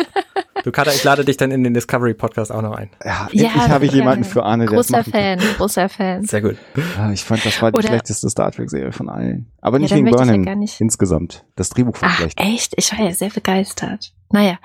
[0.64, 2.90] Du Kater, ich lade dich dann in den Discovery Podcast auch noch ein.
[3.05, 6.25] Ja, ja endlich habe ich jemanden für Arne, der Großer Fan, großer Fan.
[6.25, 6.57] Sehr gut.
[6.97, 9.47] Ja, ich fand, das war die Oder schlechteste Star Trek Serie von allen.
[9.61, 10.45] Aber nicht ja, wegen Burnham.
[10.45, 11.45] Ja insgesamt.
[11.55, 12.40] Das Drehbuch war Ach, schlecht.
[12.40, 12.75] Echt?
[12.77, 14.12] Ich war ja sehr begeistert.
[14.31, 14.59] Naja,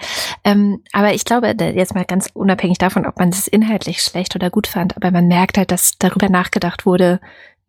[0.44, 4.50] ähm, aber ich glaube, jetzt mal ganz unabhängig davon, ob man es inhaltlich schlecht oder
[4.50, 7.20] gut fand, aber man merkt halt, dass darüber nachgedacht wurde,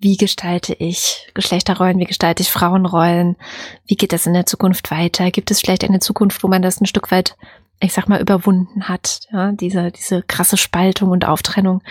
[0.03, 3.37] wie gestalte ich Geschlechterrollen, wie gestalte ich Frauenrollen,
[3.87, 5.31] wie geht das in der Zukunft weiter?
[5.31, 7.37] Gibt es vielleicht eine Zukunft, wo man das ein Stück weit,
[7.79, 11.83] ich sag mal, überwunden hat, ja, diese, diese krasse Spaltung und Auftrennung.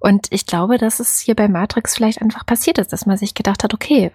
[0.00, 3.34] Und ich glaube, dass es hier bei Matrix vielleicht einfach passiert ist, dass man sich
[3.34, 4.10] gedacht hat, okay,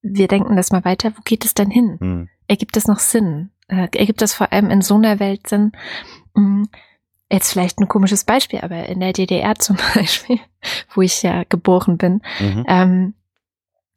[0.00, 1.98] wir denken das mal weiter, wo geht es denn hin?
[2.00, 2.28] Hm.
[2.46, 3.50] Ergibt es noch Sinn?
[3.68, 5.72] Äh, ergibt es vor allem in so einer Welt Sinn?
[7.30, 10.40] Jetzt vielleicht ein komisches Beispiel, aber in der DDR zum Beispiel,
[10.94, 12.64] wo ich ja geboren bin, mhm.
[12.68, 13.14] ähm,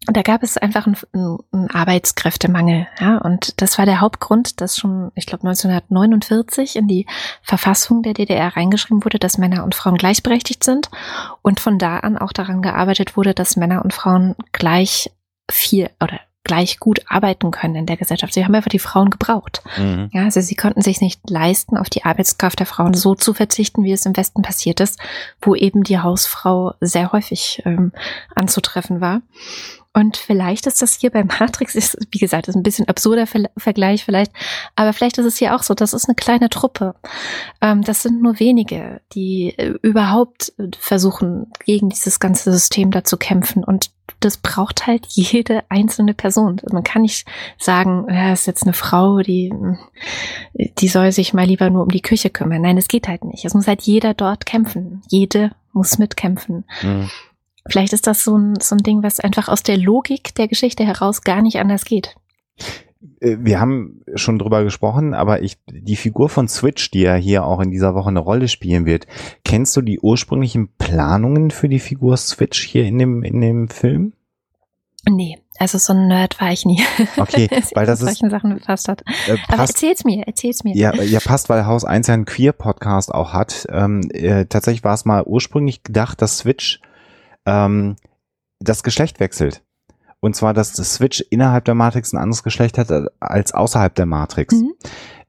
[0.07, 5.11] da gab es einfach einen, einen Arbeitskräftemangel, ja, und das war der Hauptgrund, dass schon,
[5.13, 7.05] ich glaube, 1949 in die
[7.43, 10.89] Verfassung der DDR reingeschrieben wurde, dass Männer und Frauen gleichberechtigt sind
[11.43, 15.11] und von da an auch daran gearbeitet wurde, dass Männer und Frauen gleich
[15.49, 18.33] viel oder gleich gut arbeiten können in der Gesellschaft.
[18.33, 19.61] Sie haben einfach die Frauen gebraucht.
[19.77, 20.09] Mhm.
[20.11, 23.83] Ja, also sie konnten sich nicht leisten, auf die Arbeitskraft der Frauen so zu verzichten,
[23.83, 24.99] wie es im Westen passiert ist,
[25.41, 27.91] wo eben die Hausfrau sehr häufig ähm,
[28.35, 29.21] anzutreffen war.
[29.93, 33.49] Und vielleicht ist das hier bei Matrix, ist, wie gesagt, ist ein bisschen absurder Ver
[33.57, 34.31] Vergleich vielleicht,
[34.75, 36.95] aber vielleicht ist es hier auch so, das ist eine kleine Truppe.
[37.59, 43.17] Ähm, das sind nur wenige, die äh, überhaupt versuchen, gegen dieses ganze System da zu
[43.17, 43.65] kämpfen.
[43.65, 46.59] Und das braucht halt jede einzelne Person.
[46.63, 47.27] Also man kann nicht
[47.57, 49.53] sagen, ja, ist jetzt eine Frau, die,
[50.53, 52.61] die soll sich mal lieber nur um die Küche kümmern.
[52.61, 53.43] Nein, es geht halt nicht.
[53.45, 55.01] Es muss halt jeder dort kämpfen.
[55.09, 56.65] Jede muss mitkämpfen.
[56.81, 57.09] Mhm.
[57.67, 60.85] Vielleicht ist das so ein, so ein Ding, was einfach aus der Logik der Geschichte
[60.85, 62.15] heraus gar nicht anders geht.
[63.19, 67.45] Äh, wir haben schon drüber gesprochen, aber ich, die Figur von Switch, die ja hier
[67.45, 69.07] auch in dieser Woche eine Rolle spielen wird,
[69.43, 74.13] kennst du die ursprünglichen Planungen für die Figur Switch hier in dem, in dem Film?
[75.09, 76.81] Nee, also so ein Nerd war ich nie.
[77.17, 79.01] Okay, weil das solchen ist, Sachen befasst hat.
[79.27, 80.75] Äh, passt, Aber erzähl's mir, erzähl's mir.
[80.75, 83.65] Ja, ja, passt, weil Haus 1 ja einen Queer-Podcast auch hat.
[83.71, 86.81] Ähm, äh, tatsächlich war es mal ursprünglich gedacht, dass Switch
[87.45, 87.95] ähm,
[88.59, 89.63] das Geschlecht wechselt.
[90.19, 94.05] Und zwar, dass das Switch innerhalb der Matrix ein anderes Geschlecht hat als außerhalb der
[94.05, 94.55] Matrix.
[94.55, 94.73] Mhm.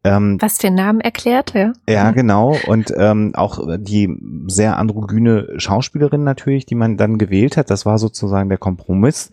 [0.05, 1.73] Ähm, Was den Namen erklärt, ja.
[1.89, 2.15] Ja, mhm.
[2.15, 2.57] genau.
[2.67, 4.15] Und ähm, auch die
[4.49, 9.31] sehr androgyne Schauspielerin natürlich, die man dann gewählt hat, das war sozusagen der Kompromiss.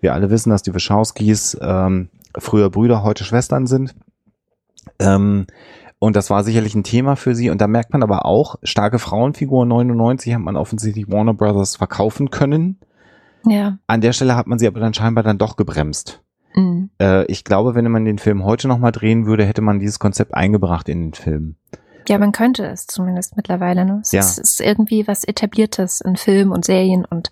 [0.00, 3.94] Wir alle wissen, dass die Wachowskis ähm, früher Brüder, heute Schwestern sind.
[4.98, 5.46] Ähm,
[6.00, 7.50] und das war sicherlich ein Thema für sie.
[7.50, 12.30] Und da merkt man aber auch, starke Frauenfigur 99 hat man offensichtlich Warner Brothers verkaufen
[12.30, 12.80] können.
[13.44, 13.78] Ja.
[13.86, 16.22] An der Stelle hat man sie aber dann scheinbar dann doch gebremst.
[16.54, 16.88] Mhm.
[16.98, 20.34] Äh, ich glaube, wenn man den Film heute nochmal drehen würde, hätte man dieses Konzept
[20.34, 21.56] eingebracht in den Film.
[22.08, 23.84] Ja, man könnte es zumindest mittlerweile.
[23.84, 24.00] Ne?
[24.02, 24.20] Es ja.
[24.20, 27.30] ist, ist irgendwie was Etabliertes in Film und Serien und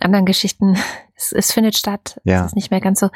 [0.00, 0.76] anderen Geschichten.
[1.16, 2.20] Es, es findet statt.
[2.24, 2.40] Ja.
[2.40, 3.08] Es ist nicht mehr ganz so.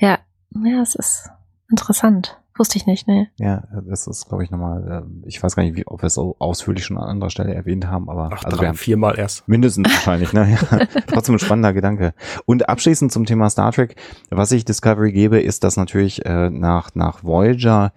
[0.00, 0.18] Ja,
[0.50, 1.30] ja, es ist
[1.70, 2.36] interessant.
[2.58, 3.28] Wusste ich nicht, ne?
[3.38, 6.14] Ja, das ist, glaube ich, nochmal, äh, ich weiß gar nicht, wie, ob wir es
[6.14, 9.46] so ausführlich schon an anderer Stelle erwähnt haben, aber Ach, also wir haben viermal erst.
[9.46, 10.58] Mindestens wahrscheinlich, ne?
[10.70, 12.14] Ja, trotzdem ein spannender Gedanke.
[12.46, 13.94] Und abschließend zum Thema Star Trek,
[14.30, 17.92] was ich Discovery gebe, ist, dass natürlich äh, nach, nach Voyager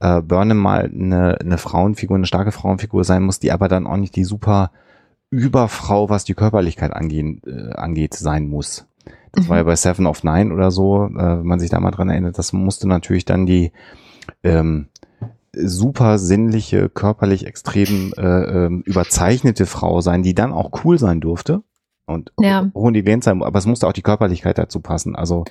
[0.00, 3.96] äh, Burnham mal eine, eine Frauenfigur, eine starke Frauenfigur sein muss, die aber dann auch
[3.96, 4.72] nicht die super
[5.30, 8.86] Überfrau, was die Körperlichkeit angehen, äh, angeht, sein muss.
[9.32, 9.48] Das mhm.
[9.48, 12.10] war ja bei Seven of Nine oder so, äh, wenn man sich da mal dran
[12.10, 13.72] erinnert, das musste natürlich dann die
[14.42, 14.88] ähm,
[15.54, 21.62] super sinnliche, körperlich extrem äh, ähm, überzeichnete Frau sein, die dann auch cool sein durfte
[22.06, 22.70] und ja.
[22.74, 25.14] hochintelligent sein, aber es musste auch die Körperlichkeit dazu passen.
[25.14, 25.44] Also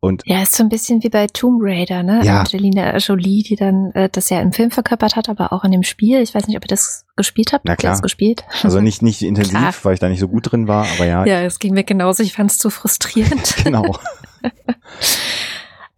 [0.00, 2.22] Und ja, ist so ein bisschen wie bei Tomb Raider, ne?
[2.24, 2.40] Ja.
[2.40, 5.82] Angelina Jolie, die dann äh, das ja im Film verkörpert hat, aber auch in dem
[5.84, 6.20] Spiel.
[6.20, 7.66] Ich weiß nicht, ob ihr das gespielt habt.
[7.66, 7.92] Na klar.
[7.92, 8.44] das gespielt?
[8.62, 9.74] also nicht, nicht intensiv, Klar.
[9.82, 12.22] weil ich da nicht so gut drin war, aber ja, Ja, es ging mir genauso.
[12.22, 13.56] Ich fand es zu frustrierend.
[13.64, 13.84] genau.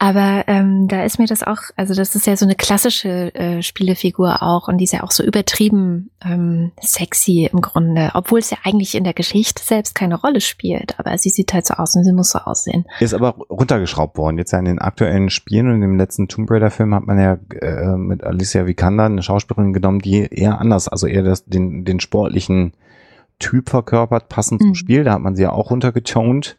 [0.05, 3.63] Aber ähm, da ist mir das auch, also das ist ja so eine klassische äh,
[3.63, 8.51] Spielefigur auch und die ist ja auch so übertrieben ähm, sexy im Grunde, obwohl es
[8.51, 10.99] ja eigentlich in der Geschichte selbst keine Rolle spielt.
[10.99, 12.85] Aber sie sieht halt so aus und sie muss so aussehen.
[12.99, 14.39] Ist aber runtergeschraubt worden.
[14.39, 17.39] Jetzt ja in den aktuellen Spielen und im letzten Tomb Raider Film hat man ja
[17.61, 22.01] äh, mit Alicia Vikander eine Schauspielerin genommen, die eher anders, also eher das, den, den
[22.01, 22.73] sportlichen
[23.39, 24.65] Typ verkörpert, passend Mhm.
[24.65, 25.05] zum Spiel.
[25.05, 26.57] Da hat man sie ja auch runtergetont.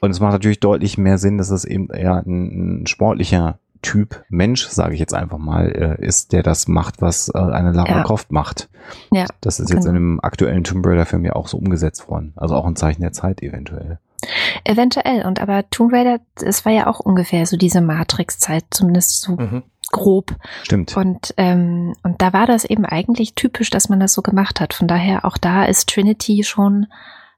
[0.00, 4.24] Und es macht natürlich deutlich mehr Sinn, dass es eben eher ein, ein sportlicher Typ
[4.28, 5.68] Mensch, sage ich jetzt einfach mal,
[6.00, 8.02] äh, ist, der das macht, was äh, eine Lara Ja.
[8.02, 8.68] Croft macht.
[9.12, 9.90] Ja, Das ist jetzt genau.
[9.90, 12.32] in dem aktuellen Tomb Raider Film ja auch so umgesetzt worden.
[12.36, 13.98] Also auch ein Zeichen der Zeit eventuell.
[14.64, 15.24] Eventuell.
[15.26, 19.62] Und aber Tomb Raider, es war ja auch ungefähr so diese Matrix-Zeit, zumindest so Mhm.
[19.92, 20.34] grob.
[20.62, 20.96] Stimmt.
[20.96, 24.74] Und, ähm, und da war das eben eigentlich typisch, dass man das so gemacht hat.
[24.74, 26.86] Von daher auch da ist Trinity schon,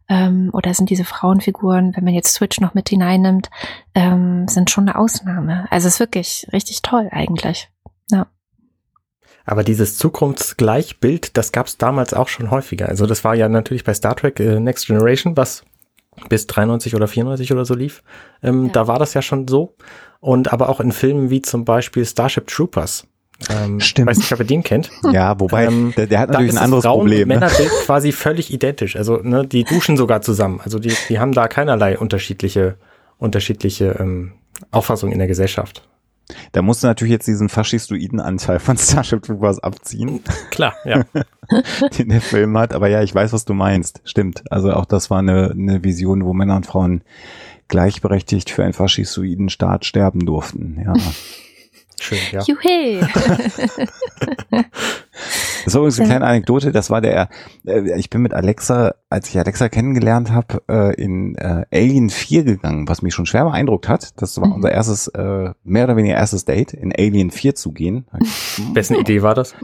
[0.09, 3.51] ähm, oder sind diese Frauenfiguren, wenn man jetzt Switch noch mit hineinnimmt,
[3.95, 5.67] ähm, sind schon eine Ausnahme.
[5.71, 7.69] Also es ist wirklich richtig toll eigentlich.
[9.49, 12.87] Aber dieses Zukunftsgleichbild, das gab es damals auch schon häufiger.
[12.87, 15.65] Also das war ja natürlich bei Star Trek äh, Next Generation, was
[16.29, 18.03] bis 93 oder 94 oder so lief.
[18.43, 18.73] Ähm, Ja.
[18.73, 19.75] Da war das ja schon so.
[20.21, 23.07] Und aber auch in Filmen wie zum Beispiel Starship Troopers.
[23.51, 24.09] Ähm, Stimmt.
[24.09, 24.91] Weiß nicht, ob ihr den kennt.
[25.13, 27.23] Ja, wobei, Ähm, der, der hat natürlich ein anderes Frauen- Problem.
[27.23, 27.41] und Ne?
[27.41, 28.97] Männerbild quasi völlig identisch.
[28.97, 30.61] Also ne, die duschen sogar zusammen.
[30.65, 32.77] Also die, die haben da keinerlei unterschiedliche,
[33.19, 34.33] unterschiedliche ähm,
[34.73, 35.87] Auffassungen in der Gesellschaft.
[36.53, 40.21] Da musst du natürlich jetzt diesen faschistoiden Anteil von Starship Troopers abziehen,
[40.51, 41.05] Klar, ja.
[41.99, 42.75] den der Film hat.
[42.75, 44.01] Aber ja, ich weiß, was du meinst.
[44.05, 44.43] Stimmt.
[44.51, 47.03] Also auch das war eine, eine Vision, wo Männer und Frauen
[47.69, 50.83] gleichberechtigt für einen faschistoiden Staat sterben durften.
[50.85, 50.93] Ja.
[52.01, 52.43] Schön, ja.
[52.43, 53.09] Juhe!
[55.65, 56.73] Das war übrigens eine kleine Anekdote.
[56.73, 57.29] Das war der,
[57.67, 62.45] äh, ich bin mit Alexa, als ich Alexa kennengelernt habe, äh, in äh, Alien 4
[62.45, 64.13] gegangen, was mich schon schwer beeindruckt hat.
[64.23, 64.55] Das war Mhm.
[64.55, 68.07] unser erstes, äh, mehr oder weniger erstes Date, in Alien 4 zu gehen.
[68.73, 69.55] Wessen Idee war das?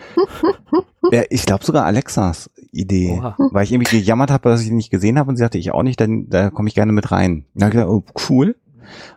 [1.11, 3.17] Ja, ich glaube sogar Alexas Idee.
[3.19, 3.37] Oha.
[3.53, 5.71] Weil ich irgendwie gejammert habe, dass ich die nicht gesehen habe und sie sagte, ich
[5.71, 7.47] auch nicht, dann da komme ich gerne mit rein.
[7.55, 8.57] Dann habe ich gedacht, oh, cool.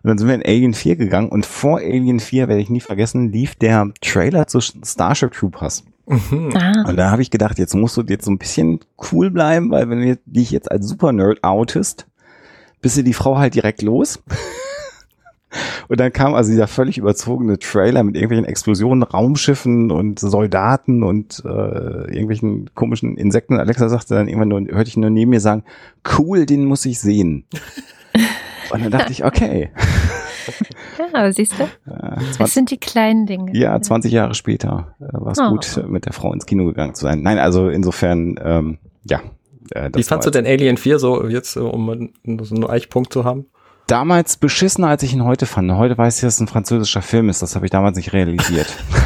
[0.04, 2.82] Und dann sind wir in Alien 4 gegangen und vor Alien 4, werde ich nie
[2.82, 5.84] vergessen, lief der Trailer zu Starship Troopers.
[6.08, 6.54] Mhm.
[6.56, 8.80] Ah, Und da habe ich gedacht, jetzt musst du jetzt so ein bisschen
[9.12, 12.08] cool bleiben, weil wenn du dich jetzt als Super-Nerd outest,
[12.82, 14.24] bist du die Frau halt direkt los.
[15.88, 21.42] Und dann kam also dieser völlig überzogene Trailer mit irgendwelchen Explosionen, Raumschiffen und Soldaten und
[21.46, 23.58] äh, irgendwelchen komischen Insekten.
[23.58, 25.64] Alexa sagte dann irgendwann nur, hörte ich nur neben mir sagen,
[26.18, 27.46] cool, den muss ich sehen.
[28.72, 29.70] Und dann dachte ich, okay.
[31.14, 31.64] ja, siehst du?
[31.64, 33.56] Äh, Das 20, sind die kleinen Dinge.
[33.58, 35.50] ja, 20 Jahre später äh, war es Oh.
[35.50, 37.22] gut, mit der Frau ins Kino gegangen zu sein.
[37.22, 39.22] Nein, also insofern, ähm, ja.
[39.72, 43.12] Äh, Wie fandst du denn Alien 4 so jetzt, äh, um einen- so einen Eichpunkt
[43.14, 43.46] zu haben?
[43.88, 45.72] damals beschissener, als ich ihn heute fand.
[45.72, 47.42] Heute weiß ich, dass es ein französischer Film ist.
[47.42, 48.68] Das habe ich damals nicht realisiert.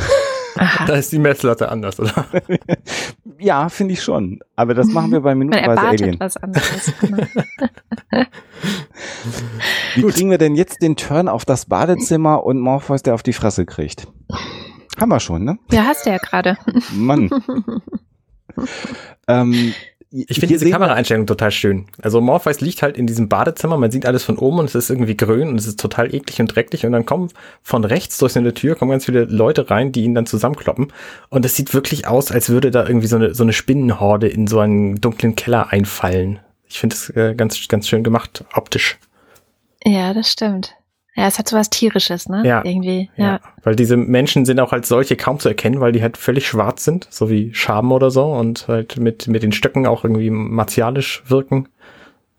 [0.56, 0.86] Aha.
[0.86, 2.26] Da ist die Messlatte anders, oder?
[3.40, 4.40] ja, finde ich schon.
[4.56, 6.20] Aber das machen wir bei Minutenweise Alien.
[6.20, 6.94] was anderes.
[7.00, 7.24] Genau.
[9.96, 13.34] Wie kriegen wir denn jetzt den Turn auf das Badezimmer und Morpheus, der auf die
[13.34, 14.08] Fresse kriegt?
[15.00, 15.58] Haben wir schon, ne?
[15.72, 16.58] Ja, hast du ja gerade.
[16.92, 17.30] Mann.
[19.28, 19.74] ähm,
[20.14, 21.86] Ich finde diese Kameraeinstellung total schön.
[22.02, 24.90] Also Morpheus liegt halt in diesem Badezimmer, man sieht alles von oben und es ist
[24.90, 27.30] irgendwie grün und es ist total eklig und dreckig und dann kommen
[27.64, 30.92] von rechts durch so eine Tür kommen ganz viele Leute rein, die ihn dann zusammenkloppen
[31.30, 34.48] und es sieht wirklich aus, als würde da irgendwie so eine, so eine Spinnenhorde in
[34.48, 36.40] so einen dunklen Keller einfallen.
[36.68, 38.98] Ich finde es äh, ganz, ganz schön gemacht, optisch.
[39.86, 40.76] Ja, das stimmt.
[41.16, 42.42] Ja, es hat so was Tierisches, ne?
[42.46, 42.64] Ja.
[42.64, 43.40] Irgendwie, ja.
[43.64, 46.86] Weil diese Menschen sind auch als solche kaum zu erkennen, weil die halt völlig schwarz
[46.86, 51.24] sind, so wie Schaben oder so und halt mit, mit den Stöcken auch irgendwie martialisch
[51.28, 51.68] wirken.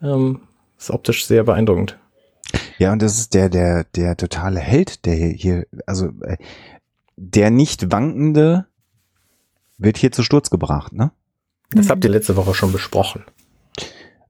[0.02, 0.40] Ähm,
[0.78, 1.98] ist optisch sehr beeindruckend.
[2.78, 6.36] Ja, und das ist der, der, der totale Held, der hier, also äh,
[7.16, 8.66] der nicht wankende
[9.78, 11.12] wird hier zu Sturz gebracht, ne?
[11.70, 11.90] Das Mhm.
[11.90, 13.24] habt ihr letzte Woche schon besprochen.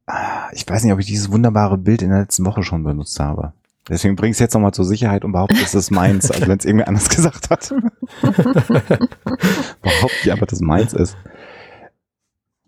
[0.06, 3.18] Ah, Ich weiß nicht, ob ich dieses wunderbare Bild in der letzten Woche schon benutzt
[3.20, 3.52] habe.
[3.88, 6.58] Deswegen bringe ich es jetzt nochmal zur Sicherheit und behaupte, es ist meins, also wenn
[6.58, 7.74] es irgendwer anders gesagt hat.
[8.22, 11.16] behaupte ich einfach, dass es meins ist.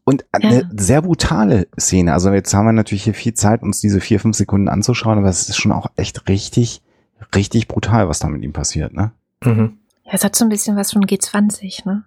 [0.04, 0.68] Und eine Ja.
[0.76, 2.12] sehr brutale Szene.
[2.12, 5.28] Also jetzt haben wir natürlich hier viel Zeit, uns diese vier, fünf Sekunden anzuschauen, aber
[5.28, 6.82] es ist schon auch echt richtig,
[7.34, 9.12] richtig brutal, was da mit ihm passiert, ne?
[9.44, 9.78] Mhm.
[10.04, 12.04] Ja, es hat so ein bisschen was von G20, ne?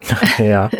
[0.38, 0.70] ja.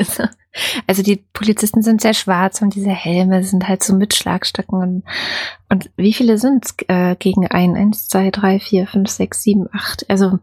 [0.87, 4.81] Also die Polizisten sind sehr schwarz und diese Helme sind halt so mit Schlagstöcken.
[4.81, 5.02] Und,
[5.68, 7.76] und wie viele sind es äh, gegen ein?
[7.76, 10.09] Eins, zwei, drei, vier, fünf, sechs, sieben, acht.
[10.09, 10.38] Also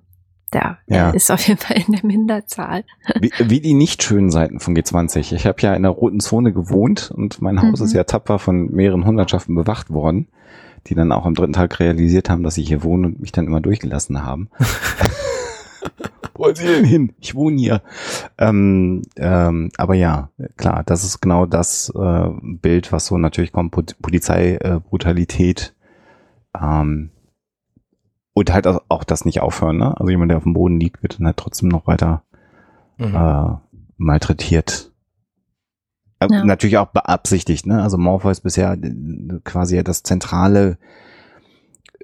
[0.54, 1.10] ja, ja.
[1.10, 2.86] ist auf jeden Fall in der Minderzahl.
[3.20, 5.34] Wie, wie die nicht schönen Seiten von G20.
[5.34, 7.86] Ich habe ja in der roten Zone gewohnt und mein Haus mhm.
[7.86, 10.30] ist ja tapfer von mehreren Hundertschaften bewacht worden,
[10.88, 13.48] die dann auch am dritten Tag realisiert haben, dass ich hier wohne und mich dann
[13.48, 14.50] immer durchgelassen haben.
[16.36, 17.14] Wo wollen Sie denn hin?
[17.20, 17.82] Ich wohne hier.
[18.38, 23.72] Ähm, ähm, aber ja, klar, das ist genau das äh, Bild, was so natürlich kommt,
[24.02, 25.74] Polizeibrutalität.
[26.54, 27.12] Äh, ähm,
[28.34, 29.98] und halt auch das nicht aufhören, ne?
[29.98, 32.24] Also jemand, der auf dem Boden liegt, wird dann halt trotzdem noch weiter
[32.98, 33.16] mhm.
[33.16, 33.58] äh,
[33.96, 34.92] malträtiert.
[36.20, 36.44] Äh, ja.
[36.44, 37.82] Natürlich auch beabsichtigt, ne?
[37.82, 40.78] Also Morpheus bisher äh, quasi das zentrale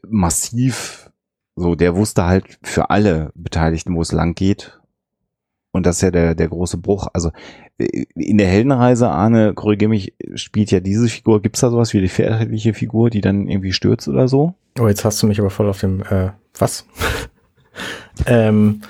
[0.08, 1.11] Massiv,
[1.62, 4.80] so, der wusste halt für alle Beteiligten, wo es lang geht.
[5.71, 7.08] Und das ist ja der, der große Bruch.
[7.13, 7.32] Also
[7.78, 11.41] äh, in der Heldenreise, Arne, korrigiere mich, spielt ja diese Figur.
[11.41, 14.54] Gibt's da sowas wie die väterliche Figur, die dann irgendwie stürzt oder so?
[14.80, 16.86] Oh, jetzt hast du mich aber voll auf dem, äh, was?
[18.26, 18.82] ähm,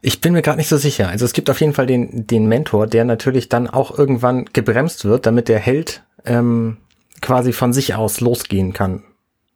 [0.00, 1.08] ich bin mir gerade nicht so sicher.
[1.08, 5.04] Also es gibt auf jeden Fall den, den Mentor, der natürlich dann auch irgendwann gebremst
[5.04, 6.78] wird, damit der Held ähm,
[7.20, 9.02] quasi von sich aus losgehen kann.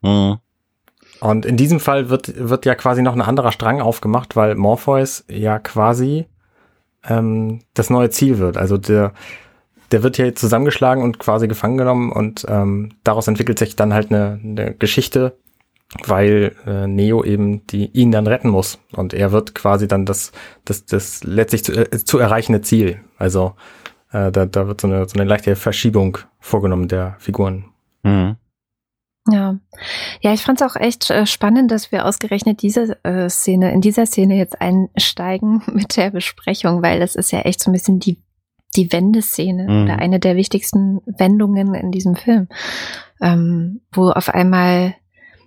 [0.02, 0.38] Mhm.
[1.22, 5.24] Und in diesem Fall wird, wird ja quasi noch ein anderer Strang aufgemacht, weil Morpheus
[5.28, 6.26] ja quasi
[7.04, 8.56] ähm, das neue Ziel wird.
[8.56, 9.12] Also der,
[9.92, 14.10] der wird hier zusammengeschlagen und quasi gefangen genommen und ähm, daraus entwickelt sich dann halt
[14.10, 15.36] eine, eine Geschichte,
[16.04, 20.32] weil äh, Neo eben die ihn dann retten muss und er wird quasi dann das
[20.64, 22.98] das das letztlich zu, äh, zu erreichende Ziel.
[23.16, 23.54] Also
[24.10, 27.66] äh, da, da wird so eine so eine leichte Verschiebung vorgenommen der Figuren.
[28.02, 28.38] Mhm.
[29.30, 29.56] Ja,
[30.20, 33.80] ja, ich fand es auch echt äh, spannend, dass wir ausgerechnet diese äh, Szene, in
[33.80, 38.00] dieser Szene jetzt einsteigen mit der Besprechung, weil das ist ja echt so ein bisschen
[38.00, 38.20] die
[38.74, 39.84] die Wendeszene mhm.
[39.84, 42.48] oder eine der wichtigsten Wendungen in diesem Film,
[43.20, 44.94] ähm, wo auf einmal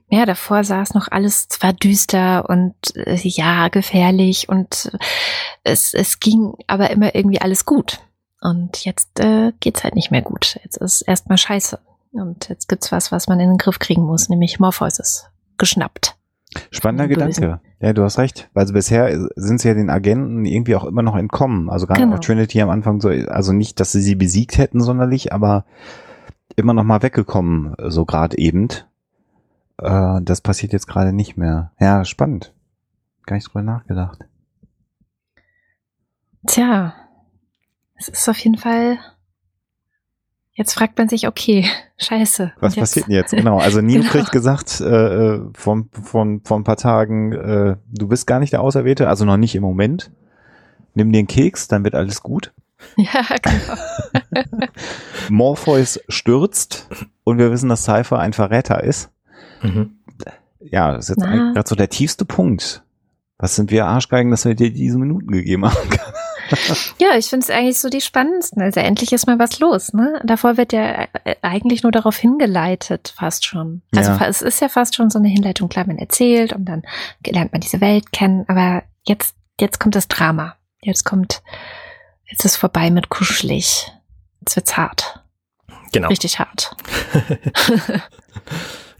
[0.10, 4.92] ja, davor saß noch alles zwar düster und äh, ja, gefährlich und
[5.64, 8.00] es, es ging aber immer irgendwie alles gut.
[8.40, 10.60] Und jetzt äh, geht's halt nicht mehr gut.
[10.64, 11.80] Jetzt ist erstmal scheiße.
[12.16, 16.18] Und jetzt gibt's was, was man in den Griff kriegen muss, nämlich Morpheus geschnappt.
[16.72, 17.60] Spannender Gedanke.
[17.80, 18.50] Ja, du hast recht.
[18.54, 21.70] Also bisher sind sie ja den Agenten irgendwie auch immer noch entkommen.
[21.70, 22.16] Also gerade genau.
[22.16, 25.66] auch Trinity am Anfang so, also nicht, dass sie sie besiegt hätten sonderlich, aber
[26.56, 28.70] immer noch mal weggekommen, so gerade eben.
[29.78, 31.72] Äh, das passiert jetzt gerade nicht mehr.
[31.80, 32.54] Ja, spannend.
[33.26, 34.20] Gar nicht drüber nachgedacht.
[36.48, 36.94] Tja,
[37.96, 38.98] es ist auf jeden Fall
[40.58, 41.66] Jetzt fragt man sich, okay,
[41.98, 42.54] scheiße.
[42.60, 43.32] Was passiert denn jetzt?
[43.32, 43.60] Genau.
[43.60, 44.12] Also Neo genau.
[44.12, 48.62] kriegt gesagt äh, von, von, von ein paar Tagen, äh, du bist gar nicht der
[48.62, 50.12] Auserwählte, also noch nicht im Moment.
[50.94, 52.52] Nimm dir einen Keks, dann wird alles gut.
[52.98, 54.62] Ja, genau.
[55.30, 56.88] Morpheus stürzt
[57.24, 59.10] und wir wissen, dass Cypher ein Verräter ist.
[59.64, 59.96] Mhm.
[60.60, 62.84] Ja, das ist jetzt gerade so der tiefste Punkt.
[63.38, 65.90] Was sind wir Arschgeigen, dass wir dir diese Minuten gegeben haben?
[67.00, 68.62] ja, ich finde es eigentlich so die spannendsten.
[68.62, 69.94] Also endlich ist mal was los.
[69.94, 70.22] Ne?
[70.24, 73.82] Davor wird ja äh, eigentlich nur darauf hingeleitet, fast schon.
[73.96, 74.28] Also ja.
[74.28, 75.70] es ist ja fast schon so eine Hinleitung.
[75.70, 76.84] Klar, man erzählt und dann
[77.26, 78.46] lernt man diese Welt kennen.
[78.48, 80.56] Aber jetzt, jetzt kommt das Drama.
[80.82, 81.42] Jetzt kommt,
[82.30, 83.92] jetzt ist vorbei mit kuschelig.
[84.42, 85.24] Jetzt wird's hart.
[85.92, 86.10] Genau.
[86.10, 86.76] Richtig hart.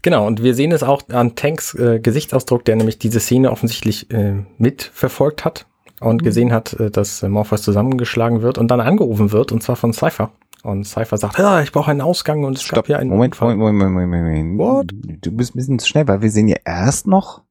[0.02, 4.08] Genau, und wir sehen es auch an Tanks äh, Gesichtsausdruck, der nämlich diese Szene offensichtlich
[4.12, 5.66] äh, mitverfolgt hat
[6.00, 6.24] und mhm.
[6.24, 10.30] gesehen hat, äh, dass Morpheus zusammengeschlagen wird und dann angerufen wird, und zwar von Cypher.
[10.62, 12.76] Und Cypher sagt, ja, ich brauche einen Ausgang und es Stopp.
[12.76, 14.86] gab hier einen Moment, Moment, Moment, Moment, Moment, What?
[15.22, 17.42] Du bist ein bisschen zu schnell, weil wir sehen ja erst noch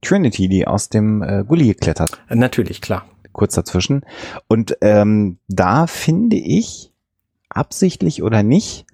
[0.00, 2.20] Trinity, die aus dem äh, Gully geklettert.
[2.28, 3.04] Äh, natürlich, klar.
[3.32, 4.04] Kurz dazwischen.
[4.48, 6.92] Und ähm, da finde ich,
[7.50, 8.86] absichtlich oder nicht,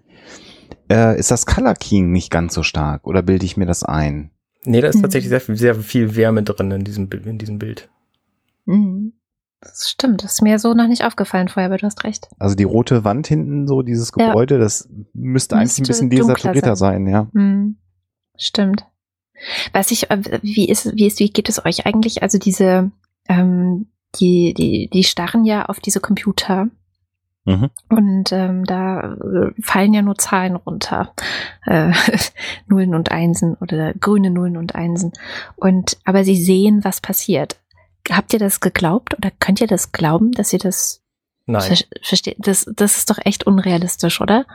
[0.91, 3.07] äh, ist das Color King nicht ganz so stark.
[3.07, 4.31] Oder bilde ich mir das ein?
[4.65, 5.03] Nee, da ist hm.
[5.03, 7.89] tatsächlich sehr, sehr viel Wärme drin in diesem, in diesem Bild.
[8.69, 9.15] Mhm.
[9.61, 12.29] Das stimmt, das ist mir so noch nicht aufgefallen vorher, aber du hast recht.
[12.39, 14.61] Also die rote Wand hinten, so dieses Gebäude, ja.
[14.61, 17.07] das müsste, müsste eigentlich ein bisschen desaturierter sein.
[17.07, 17.29] sein, ja.
[17.33, 17.77] Mhm.
[18.37, 18.87] Stimmt.
[19.73, 22.23] Was ich, äh, wie ist, wie ist, wie geht es euch eigentlich?
[22.23, 22.93] Also diese,
[23.29, 23.89] ähm,
[24.21, 26.69] die, die, die starren ja auf diese Computer.
[27.45, 27.71] Mhm.
[27.89, 31.15] Und ähm, da äh, fallen ja nur Zahlen runter.
[31.67, 31.93] Äh,
[32.69, 35.13] Nullen und Einsen oder grüne Nullen und Einsen.
[35.57, 37.59] Und aber sie sehen, was passiert
[38.11, 41.03] habt ihr das geglaubt oder könnt ihr das glauben, dass ihr das
[41.47, 41.77] Nein.
[42.03, 42.37] versteht?
[42.39, 44.47] Das, das ist doch echt unrealistisch, oder?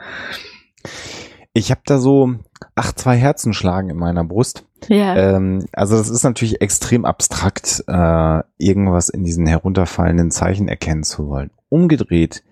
[1.52, 2.34] Ich habe da so
[2.74, 4.64] ach, zwei Herzen schlagen in meiner Brust.
[4.88, 5.16] Ja.
[5.16, 11.28] Ähm, also das ist natürlich extrem abstrakt, äh, irgendwas in diesen herunterfallenden Zeichen erkennen zu
[11.28, 11.50] wollen.
[11.68, 12.44] Umgedreht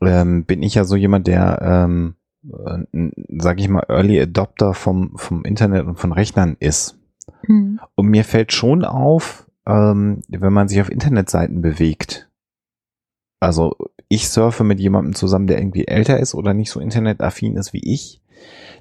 [0.00, 5.12] ähm, bin ich ja so jemand, der, ähm, äh, sag ich mal, Early Adopter vom,
[5.16, 6.98] vom Internet und von Rechnern ist.
[7.46, 7.80] Mhm.
[7.94, 12.28] Und mir fällt schon auf, ähm, wenn man sich auf Internetseiten bewegt.
[13.40, 13.76] Also
[14.08, 17.92] ich surfe mit jemandem zusammen, der irgendwie älter ist oder nicht so internetaffin ist wie
[17.92, 18.22] ich,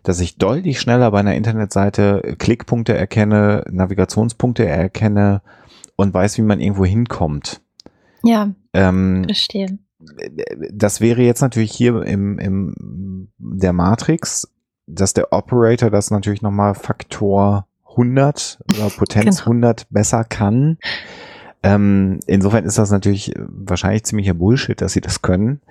[0.03, 5.41] dass ich deutlich schneller bei einer Internetseite Klickpunkte erkenne, Navigationspunkte erkenne
[5.95, 7.61] und weiß, wie man irgendwo hinkommt.
[8.23, 9.79] Ja, ähm, verstehe.
[10.71, 14.53] Das wäre jetzt natürlich hier im, im der Matrix,
[14.87, 19.51] dass der Operator das natürlich nochmal Faktor 100 oder Potenz genau.
[19.51, 20.77] 100 besser kann.
[21.63, 25.61] Ähm, insofern ist das natürlich wahrscheinlich ziemlicher Bullshit, dass sie das können.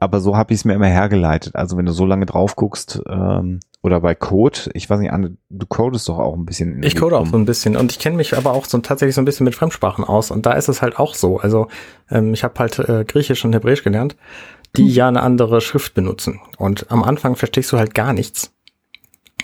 [0.00, 1.54] Aber so habe ich es mir immer hergeleitet.
[1.54, 5.36] Also wenn du so lange drauf guckst, ähm, oder bei Code, ich weiß nicht, Anne,
[5.50, 6.82] du codest doch auch ein bisschen.
[6.82, 9.20] Ich code auch so ein bisschen und ich kenne mich aber auch so tatsächlich so
[9.20, 11.38] ein bisschen mit Fremdsprachen aus und da ist es halt auch so.
[11.38, 11.68] Also
[12.10, 14.16] ähm, ich habe halt äh, Griechisch und Hebräisch gelernt,
[14.74, 14.90] die hm.
[14.90, 16.40] ja eine andere Schrift benutzen.
[16.56, 18.54] Und am Anfang verstehst du halt gar nichts.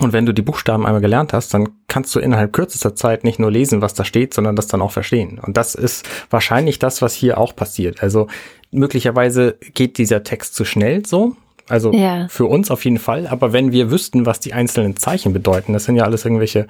[0.00, 3.38] Und wenn du die Buchstaben einmal gelernt hast, dann kannst du innerhalb kürzester Zeit nicht
[3.38, 5.38] nur lesen, was da steht, sondern das dann auch verstehen.
[5.38, 8.02] Und das ist wahrscheinlich das, was hier auch passiert.
[8.02, 8.26] Also
[8.70, 11.36] möglicherweise geht dieser Text zu schnell so.
[11.68, 12.26] Also ja.
[12.28, 13.26] für uns auf jeden Fall.
[13.26, 16.66] Aber wenn wir wüssten, was die einzelnen Zeichen bedeuten, das sind ja alles irgendwelche,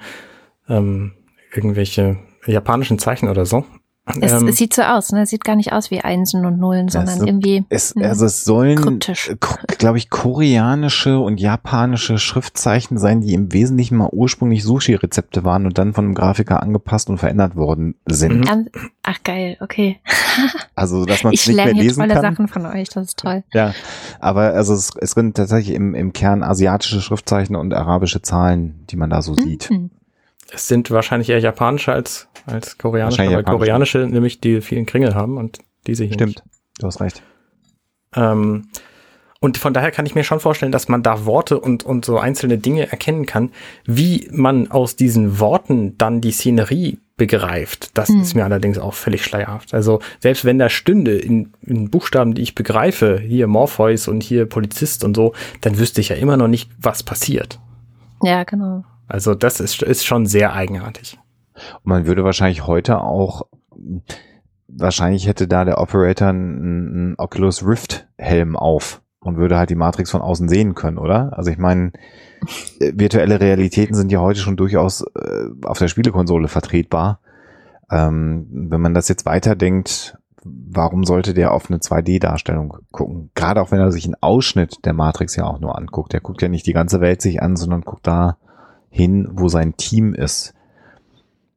[0.67, 1.13] ähm,
[1.55, 3.65] irgendwelche japanischen Zeichen oder so,
[4.19, 5.21] es, ähm, es, sieht so aus, ne?
[5.23, 7.63] Es sieht gar nicht aus wie Einsen und Nullen, sondern so, irgendwie.
[7.69, 8.99] Es, hm, also es sollen,
[9.77, 15.77] glaube ich, koreanische und japanische Schriftzeichen sein, die im Wesentlichen mal ursprünglich Sushi-Rezepte waren und
[15.77, 18.49] dann von einem Grafiker angepasst und verändert worden sind.
[18.49, 18.69] Mhm.
[19.03, 19.99] Ach geil, okay.
[20.75, 22.21] also, dass man es nicht mehr lesen tolle kann.
[22.21, 23.43] Sachen von euch, das ist toll.
[23.53, 23.73] Ja,
[24.19, 28.95] aber also es, es sind tatsächlich im, im Kern asiatische Schriftzeichen und arabische Zahlen, die
[28.95, 29.41] man da so mhm.
[29.41, 29.69] sieht.
[30.53, 33.57] Es sind wahrscheinlich eher japanische als, als koreanische, weil japanische.
[33.57, 36.43] koreanische nämlich die vielen Kringel haben und diese hier Stimmt, nicht.
[36.79, 37.23] du hast recht.
[38.15, 38.67] Ähm,
[39.43, 42.19] und von daher kann ich mir schon vorstellen, dass man da Worte und, und so
[42.19, 43.49] einzelne Dinge erkennen kann.
[43.85, 48.21] Wie man aus diesen Worten dann die Szenerie begreift, das hm.
[48.21, 49.73] ist mir allerdings auch völlig schleierhaft.
[49.73, 54.45] Also selbst wenn da stünde in, in Buchstaben, die ich begreife, hier Morpheus und hier
[54.45, 57.59] Polizist und so, dann wüsste ich ja immer noch nicht, was passiert.
[58.21, 58.83] Ja, genau.
[59.11, 61.19] Also das ist, ist schon sehr eigenartig.
[61.83, 63.43] Und man würde wahrscheinlich heute auch,
[64.69, 70.11] wahrscheinlich hätte da der Operator einen, Oculus Rift Helm auf und würde halt die Matrix
[70.11, 71.37] von außen sehen können, oder?
[71.37, 71.91] Also ich meine,
[72.79, 77.19] äh, virtuelle Realitäten sind ja heute schon durchaus äh, auf der Spielekonsole vertretbar.
[77.91, 83.29] Ähm, wenn man das jetzt weiterdenkt, warum sollte der auf eine 2D-Darstellung gucken?
[83.35, 86.13] Gerade auch wenn er sich einen Ausschnitt der Matrix ja auch nur anguckt.
[86.13, 88.37] Der guckt ja nicht die ganze Welt sich an, sondern guckt da
[88.91, 90.53] hin, wo sein Team ist.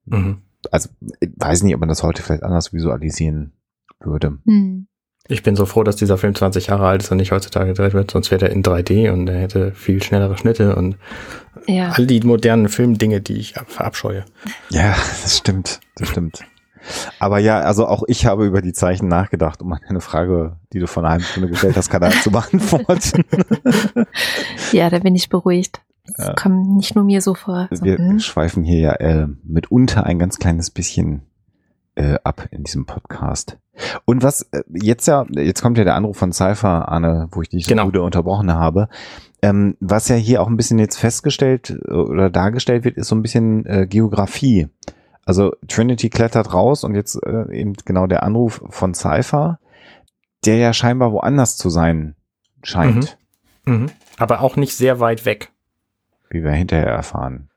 [0.06, 0.38] Mhm.
[0.70, 0.88] Also,
[1.20, 3.52] ich weiß nicht, ob man das heute vielleicht anders visualisieren
[4.00, 4.38] würde.
[4.44, 4.86] Mhm.
[5.26, 7.94] Ich bin so froh, dass dieser Film 20 Jahre alt ist und nicht heutzutage gedreht
[7.94, 10.96] wird, sonst wäre er in 3D und er hätte viel schnellere Schnitte und
[11.66, 11.92] ja.
[11.92, 14.24] all die modernen Filmdinge, die ich verabscheue.
[14.68, 16.40] Ja, das stimmt, das stimmt.
[17.18, 20.86] Aber ja, also auch ich habe über die Zeichen nachgedacht, um eine Frage, die du
[20.86, 23.24] von einer halben Stunde gestellt hast, gerade zu beantworten.
[24.72, 25.80] ja, da bin ich beruhigt.
[26.06, 26.34] Das ja.
[26.34, 27.68] kommt nicht nur mir so vor.
[27.70, 28.18] So, Wir hm?
[28.18, 31.22] schweifen hier ja äh, mitunter ein ganz kleines bisschen
[31.94, 33.58] äh, ab in diesem Podcast.
[34.04, 37.48] Und was äh, jetzt ja, jetzt kommt ja der Anruf von Cypher, Anne, wo ich
[37.48, 37.90] dich genau.
[37.92, 38.88] so unterbrochen habe.
[39.40, 43.14] Ähm, was ja hier auch ein bisschen jetzt festgestellt äh, oder dargestellt wird, ist so
[43.14, 44.68] ein bisschen äh, Geografie.
[45.24, 49.58] Also Trinity klettert raus und jetzt äh, eben genau der Anruf von Cypher,
[50.44, 52.14] der ja scheinbar woanders zu sein
[52.62, 53.16] scheint.
[53.64, 53.74] Mhm.
[53.74, 53.86] Mhm.
[54.18, 55.50] Aber auch nicht sehr weit weg
[56.34, 57.48] wie wir hinterher erfahren.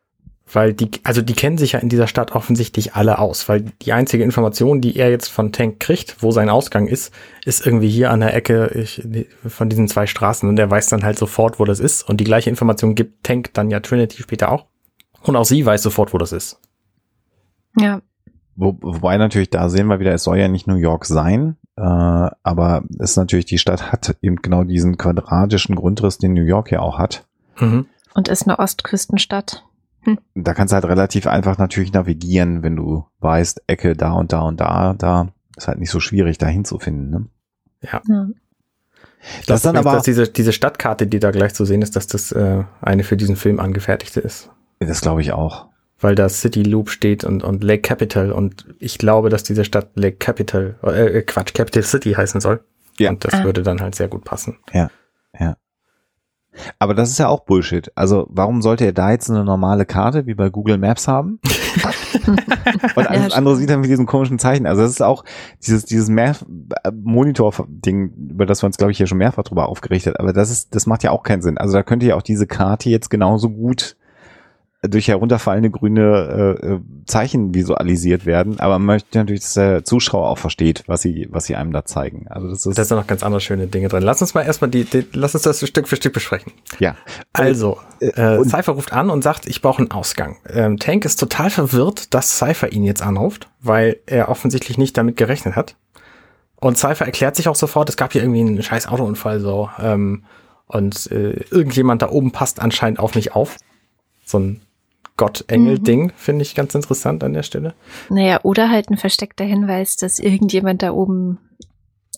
[0.52, 3.92] Weil die, also die kennen sich ja in dieser Stadt offensichtlich alle aus, weil die
[3.92, 7.14] einzige Information, die er jetzt von Tank kriegt, wo sein Ausgang ist,
[7.44, 9.06] ist irgendwie hier an der Ecke ich,
[9.46, 12.08] von diesen zwei Straßen und er weiß dann halt sofort, wo das ist.
[12.08, 14.68] Und die gleiche Information gibt Tank dann ja Trinity später auch.
[15.22, 16.62] Und auch sie weiß sofort, wo das ist.
[17.78, 18.02] Ja.
[18.56, 21.82] Wo, wobei natürlich da sehen wir wieder, es soll ja nicht New York sein, äh,
[21.82, 26.72] aber es ist natürlich, die Stadt hat eben genau diesen quadratischen Grundriss, den New York
[26.72, 27.28] ja auch hat.
[27.60, 27.86] Mhm.
[28.18, 29.64] Und ist eine Ostküstenstadt.
[30.02, 30.18] Hm.
[30.34, 34.42] Da kannst du halt relativ einfach natürlich navigieren, wenn du weißt, Ecke da und da
[34.42, 37.12] und da, da ist halt nicht so schwierig, da hinzufinden.
[37.12, 37.26] Ne?
[37.84, 38.02] Ja.
[38.08, 38.28] ja.
[39.40, 42.08] Ich glaube dann aber, dass diese, diese Stadtkarte, die da gleich zu sehen ist, dass
[42.08, 44.50] das äh, eine für diesen Film angefertigte ist.
[44.80, 45.68] Das glaube ich auch.
[46.00, 49.92] Weil da City Loop steht und, und Lake Capital und ich glaube, dass diese Stadt
[49.94, 52.64] Lake Capital, äh, Quatsch, Capital City heißen soll.
[52.98, 53.12] Ja.
[53.12, 53.44] Und das ah.
[53.44, 54.58] würde dann halt sehr gut passen.
[54.74, 54.90] Ja.
[56.80, 57.92] Aber das ist ja auch Bullshit.
[57.96, 61.40] Also warum sollte er da jetzt eine normale Karte wie bei Google Maps haben?
[62.96, 64.66] Und alles andere sieht dann mit diesen komischen Zeichen.
[64.66, 65.24] Also das ist auch
[65.66, 70.20] dieses, dieses Monitor-Ding, über das wir uns, glaube ich, hier schon mehrfach drüber aufgerichtet.
[70.20, 71.58] Aber das ist, das macht ja auch keinen Sinn.
[71.58, 73.96] Also da könnte ja auch diese Karte jetzt genauso gut
[74.90, 80.30] durch herunterfallende grüne äh, äh, Zeichen visualisiert werden, aber man möchte natürlich, dass der Zuschauer
[80.30, 82.28] auch versteht, was sie, was sie einem da zeigen.
[82.30, 82.78] Also das ist.
[82.78, 84.04] Da sind noch ganz andere schöne Dinge drin.
[84.04, 86.52] Lass uns mal erstmal die, die lass uns das Stück für Stück besprechen.
[86.80, 86.96] Ja.
[87.34, 90.38] Also, äh, äh Cypher ruft an und sagt, ich brauche einen Ausgang.
[90.50, 95.18] Ähm, Tank ist total verwirrt, dass Cypher ihn jetzt anruft, weil er offensichtlich nicht damit
[95.18, 95.76] gerechnet hat.
[96.60, 99.70] Und Cypher erklärt sich auch sofort, es gab hier irgendwie einen scheiß Autounfall so.
[99.80, 100.24] Ähm,
[100.68, 103.58] und äh, irgendjemand da oben passt anscheinend auf mich auf.
[104.26, 104.62] So ein
[105.18, 106.12] Gott-Engel-Ding, mhm.
[106.16, 107.74] finde ich ganz interessant an der Stelle.
[108.10, 111.40] Naja, oder halt ein versteckter Hinweis, dass irgendjemand da oben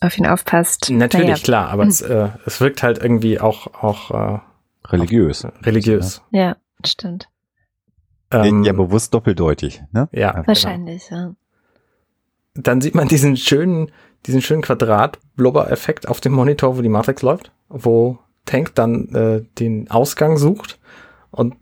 [0.01, 0.89] auf ihn aufpasst.
[0.91, 1.41] Natürlich, naja.
[1.41, 1.89] klar, aber mhm.
[1.89, 4.39] es, äh, es wirkt halt irgendwie auch, auch äh,
[4.87, 5.45] religiös.
[5.45, 6.21] Auch religiös.
[6.31, 7.29] Ja, stimmt.
[8.31, 10.07] Ähm, ja, bewusst doppeldeutig, ne?
[10.11, 10.33] Ja.
[10.33, 10.47] Genau.
[10.47, 11.21] Wahrscheinlich, genau.
[11.21, 11.35] ja.
[12.55, 13.91] Dann sieht man diesen schönen,
[14.25, 19.89] diesen schönen Quadrat-Blubber-Effekt auf dem Monitor, wo die Matrix läuft, wo Tank dann äh, den
[19.89, 20.79] Ausgang sucht
[21.31, 21.55] und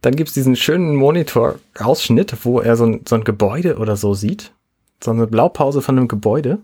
[0.00, 4.52] Dann gibt's diesen schönen Monitor-Ausschnitt, wo er so ein, so ein Gebäude oder so sieht.
[5.02, 6.58] So eine Blaupause von einem Gebäude.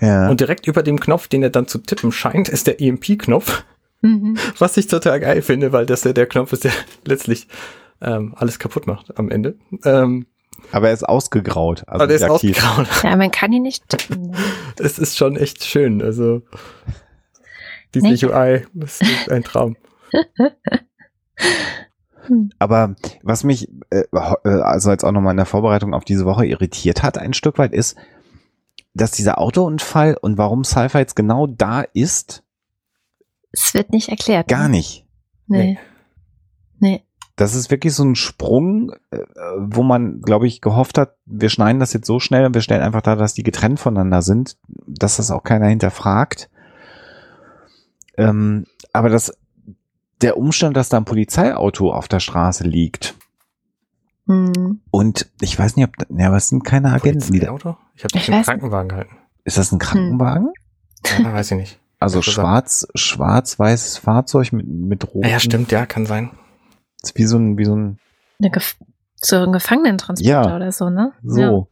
[0.00, 0.28] Ja.
[0.28, 3.64] Und direkt über dem Knopf, den er dann zu tippen scheint, ist der EMP-Knopf.
[4.02, 4.36] Mhm.
[4.58, 6.72] Was ich total geil finde, weil das ja der Knopf ist, der
[7.04, 7.48] letztlich
[8.00, 9.56] ähm, alles kaputt macht am Ende.
[9.84, 10.26] Ähm,
[10.72, 11.84] aber er ist ausgegraut.
[11.86, 12.56] Also aber er ist aktiv.
[12.58, 13.04] ausgegraut.
[13.04, 14.30] Ja, man kann ihn nicht tippen.
[14.30, 14.36] Ne?
[14.78, 16.02] es ist schon echt schön.
[16.02, 16.42] Also
[17.94, 18.24] diese nicht?
[18.24, 19.76] UI ist ein Traum.
[22.26, 22.50] Hm.
[22.58, 26.46] Aber was mich äh, äh, also jetzt auch nochmal in der Vorbereitung auf diese Woche
[26.46, 27.96] irritiert hat, ein Stück weit, ist,
[28.94, 32.42] dass dieser Autounfall und warum Cypher jetzt genau da ist.
[33.52, 34.48] Es wird nicht erklärt.
[34.48, 34.76] Gar ne?
[34.76, 35.06] nicht.
[35.46, 35.78] Nee.
[36.78, 37.02] Nee.
[37.36, 39.18] Das ist wirklich so ein Sprung, äh,
[39.58, 42.82] wo man, glaube ich, gehofft hat, wir schneiden das jetzt so schnell und wir stellen
[42.82, 44.56] einfach da, dass die getrennt voneinander sind,
[44.86, 46.48] dass das auch keiner hinterfragt.
[48.16, 48.64] Ähm,
[48.94, 49.36] aber das
[50.22, 53.14] der Umstand, dass da ein Polizeiauto auf der Straße liegt.
[54.26, 54.80] Hm.
[54.90, 57.26] Und ich weiß nicht, ob, ja, aber es sind keine Agenten.
[57.26, 57.76] Polizeiauto?
[57.94, 59.16] Ich habe das im Krankenwagen gehalten.
[59.44, 60.52] Ist das ein Krankenwagen?
[61.06, 61.24] Hm.
[61.24, 61.80] Ja, weiß ich nicht.
[61.98, 65.28] Also schwarz, schwarz-weißes Fahrzeug mit, mit roten.
[65.28, 66.30] Ja, stimmt, ja, kann sein.
[67.02, 67.98] Ist wie so ein, wie so ein.
[68.38, 68.76] Eine Gef
[69.22, 71.12] so ein Gefangenentransporter ja, oder so, ne?
[71.22, 71.40] So.
[71.40, 71.66] Ja.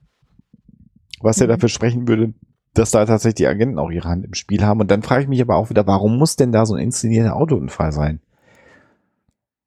[1.20, 1.50] Was ja mhm.
[1.50, 2.32] dafür sprechen würde,
[2.72, 4.80] dass da tatsächlich die Agenten auch ihre Hand im Spiel haben.
[4.80, 7.36] Und dann frage ich mich aber auch wieder, warum muss denn da so ein inszenierter
[7.36, 8.20] Autounfall sein?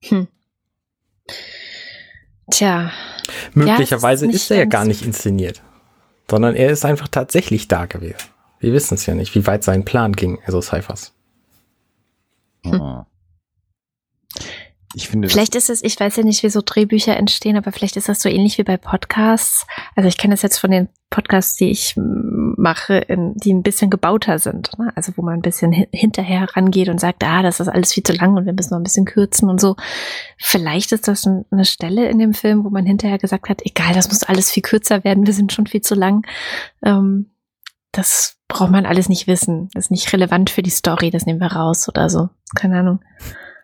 [0.04, 0.28] Hm.
[2.52, 2.92] Tja.
[3.54, 5.62] Möglicherweise ja, ist, ist er ja gar nicht inszeniert,
[6.30, 8.30] sondern er ist einfach tatsächlich da gewesen.
[8.60, 11.14] Wir wissen es ja nicht, wie weit sein Plan ging, also Cyphers.
[12.64, 13.06] Hm.
[14.94, 17.98] Ich finde vielleicht ist es, ich weiß ja nicht, wie so Drehbücher entstehen, aber vielleicht
[17.98, 19.68] ist das so ähnlich wie bei Podcasts.
[19.96, 24.40] Also ich kenne das jetzt von den Podcasts, die ich mache, die ein bisschen gebauter
[24.40, 24.78] sind.
[24.78, 24.92] Ne?
[24.96, 28.14] Also wo man ein bisschen hinterher rangeht und sagt, ah, das ist alles viel zu
[28.14, 29.76] lang und wir müssen noch ein bisschen kürzen und so.
[30.38, 34.10] Vielleicht ist das eine Stelle in dem Film, wo man hinterher gesagt hat, egal, das
[34.10, 36.26] muss alles viel kürzer werden, wir sind schon viel zu lang.
[36.84, 37.32] Ähm,
[37.92, 39.70] das braucht man alles nicht wissen.
[39.74, 42.30] Das ist nicht relevant für die Story, das nehmen wir raus oder so.
[42.56, 43.00] Keine Ahnung.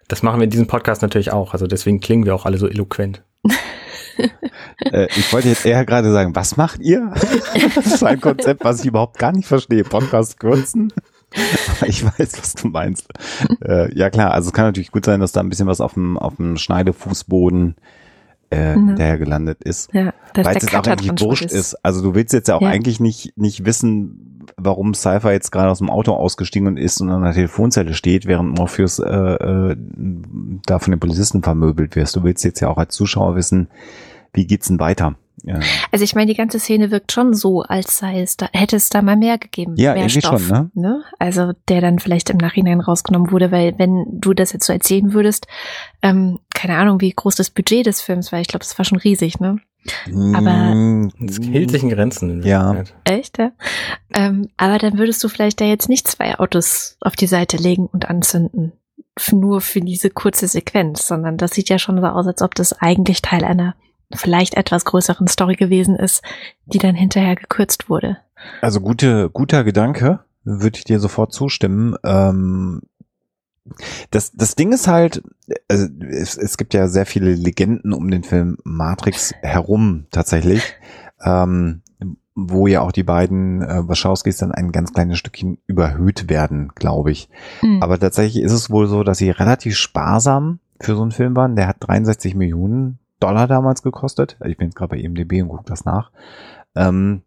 [0.08, 1.54] Das machen wir in diesem Podcast natürlich auch.
[1.54, 3.22] Also deswegen klingen wir auch alle so eloquent.
[4.92, 7.14] äh, ich wollte jetzt eher gerade sagen, was macht ihr?
[7.76, 9.84] das ist ein Konzept, was ich überhaupt gar nicht verstehe.
[9.84, 10.92] Podcast kürzen.
[11.78, 13.08] Aber ich weiß, was du meinst.
[13.66, 15.94] Äh, ja klar, also es kann natürlich gut sein, dass da ein bisschen was auf
[15.96, 17.76] dem, auf dem Schneidefußboden
[18.54, 18.96] äh, mhm.
[18.96, 19.92] der gelandet ist.
[19.94, 21.54] Ja, weil es auch eigentlich wurscht ist.
[21.54, 21.76] ist.
[21.84, 22.70] Also du willst jetzt ja auch ja.
[22.70, 27.24] eigentlich nicht, nicht wissen, warum Cypher jetzt gerade aus dem Auto ausgestiegen ist und an
[27.24, 29.76] der Telefonzelle steht, während Morpheus äh, äh,
[30.66, 32.16] da von den Polizisten vermöbelt wirst.
[32.16, 33.70] Du willst jetzt ja auch als Zuschauer wissen,
[34.34, 35.16] wie geht's denn weiter?
[35.44, 35.60] Ja.
[35.92, 38.90] Also ich meine, die ganze Szene wirkt schon so, als sei es da, hätte es
[38.90, 39.76] da mal mehr gegeben.
[39.76, 40.72] Ja, mehr irgendwie Stoff, schon, ne?
[40.74, 41.04] ne?
[41.20, 45.14] Also der dann vielleicht im Nachhinein rausgenommen wurde, weil wenn du das jetzt so erzählen
[45.14, 45.48] würdest,
[46.02, 49.00] ähm, keine Ahnung, wie groß das Budget des Films war, ich glaube, das war schon
[49.00, 49.58] riesig, ne?
[50.08, 52.30] Aber mm, es hielt sich in Grenzen.
[52.30, 52.84] In ja.
[53.04, 53.52] Echt, ja?
[54.14, 57.88] Ähm, aber dann würdest du vielleicht da jetzt nicht zwei Autos auf die Seite legen
[57.88, 58.74] und anzünden.
[59.32, 62.74] Nur für diese kurze Sequenz, sondern das sieht ja schon so aus, als ob das
[62.74, 63.76] eigentlich Teil einer
[64.16, 66.24] vielleicht etwas größeren Story gewesen ist,
[66.66, 68.18] die dann hinterher gekürzt wurde.
[68.62, 71.96] Also gute, guter Gedanke, würde ich dir sofort zustimmen.
[72.04, 72.82] Ähm,
[74.12, 75.24] das, das Ding ist halt,
[75.68, 80.62] also es, es gibt ja sehr viele Legenden um den Film Matrix herum tatsächlich.
[81.24, 81.82] Ähm,
[82.36, 87.12] wo ja auch die beiden äh, Wachowskis dann ein ganz kleines Stückchen überhöht werden, glaube
[87.12, 87.30] ich.
[87.62, 87.82] Mhm.
[87.82, 91.56] Aber tatsächlich ist es wohl so, dass sie relativ sparsam für so einen Film waren.
[91.56, 94.38] Der hat 63 Millionen Dollar damals gekostet.
[94.46, 96.12] Ich bin jetzt gerade bei IMDb und gucke das nach.
[96.76, 97.22] Ähm,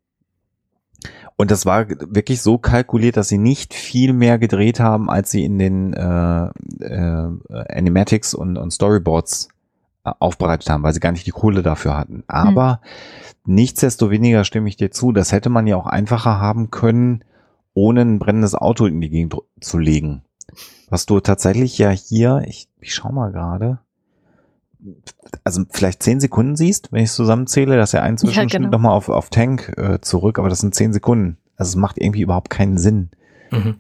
[1.37, 5.45] und das war wirklich so kalkuliert, dass sie nicht viel mehr gedreht haben, als sie
[5.45, 6.47] in den äh,
[6.81, 7.31] äh,
[7.69, 9.49] Animatics und, und Storyboards
[10.05, 12.25] äh, aufbereitet haben, weil sie gar nicht die Kohle dafür hatten.
[12.27, 12.81] Aber
[13.45, 13.55] mhm.
[13.57, 17.23] nichtsdestoweniger stimme ich dir zu, das hätte man ja auch einfacher haben können,
[17.75, 20.23] ohne ein brennendes Auto in die Gegend zu legen.
[20.89, 23.81] Was du tatsächlich ja hier, ich, ich schau mal gerade,
[25.45, 28.71] also vielleicht zehn Sekunden siehst, wenn ich es zusammenzähle, dass er einen Zwischenschnitt ja, genau.
[28.71, 31.39] nochmal auf, auf Tank äh, zurück, aber das sind zehn Sekunden.
[31.57, 33.11] Also es macht irgendwie überhaupt keinen Sinn.
[33.51, 33.77] Mhm.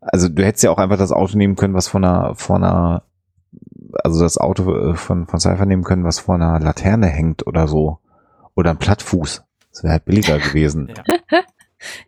[0.00, 3.04] Also du hättest ja auch einfach das Auto nehmen können, was von einer, von einer,
[4.02, 7.68] also das Auto äh, von, von Cypher nehmen können, was vor einer Laterne hängt oder
[7.68, 7.98] so.
[8.54, 9.44] Oder ein Plattfuß.
[9.72, 10.92] Das wäre halt billiger gewesen.
[10.96, 11.42] Ja.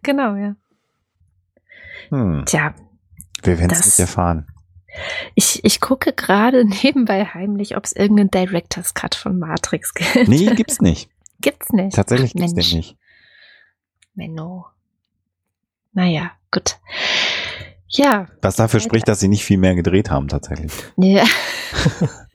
[0.03, 0.57] genau, ja.
[2.09, 2.45] Hm.
[2.47, 2.75] Tja.
[3.43, 4.47] Wir werden es nicht erfahren.
[5.35, 10.29] Ich, ich gucke gerade nebenbei heimlich, ob es irgendeinen Director's Cut von Matrix gibt.
[10.29, 11.11] Nee, gibt's nicht.
[11.41, 11.95] Gibt's nicht.
[11.95, 12.97] Tatsächlich Ach, gibt's den nicht.
[14.15, 14.67] Menno.
[15.93, 16.79] Naja, gut.
[17.89, 18.27] Ja.
[18.41, 18.89] Was dafür weiter.
[18.89, 20.73] spricht, dass sie nicht viel mehr gedreht haben, tatsächlich.
[20.97, 21.25] Ja.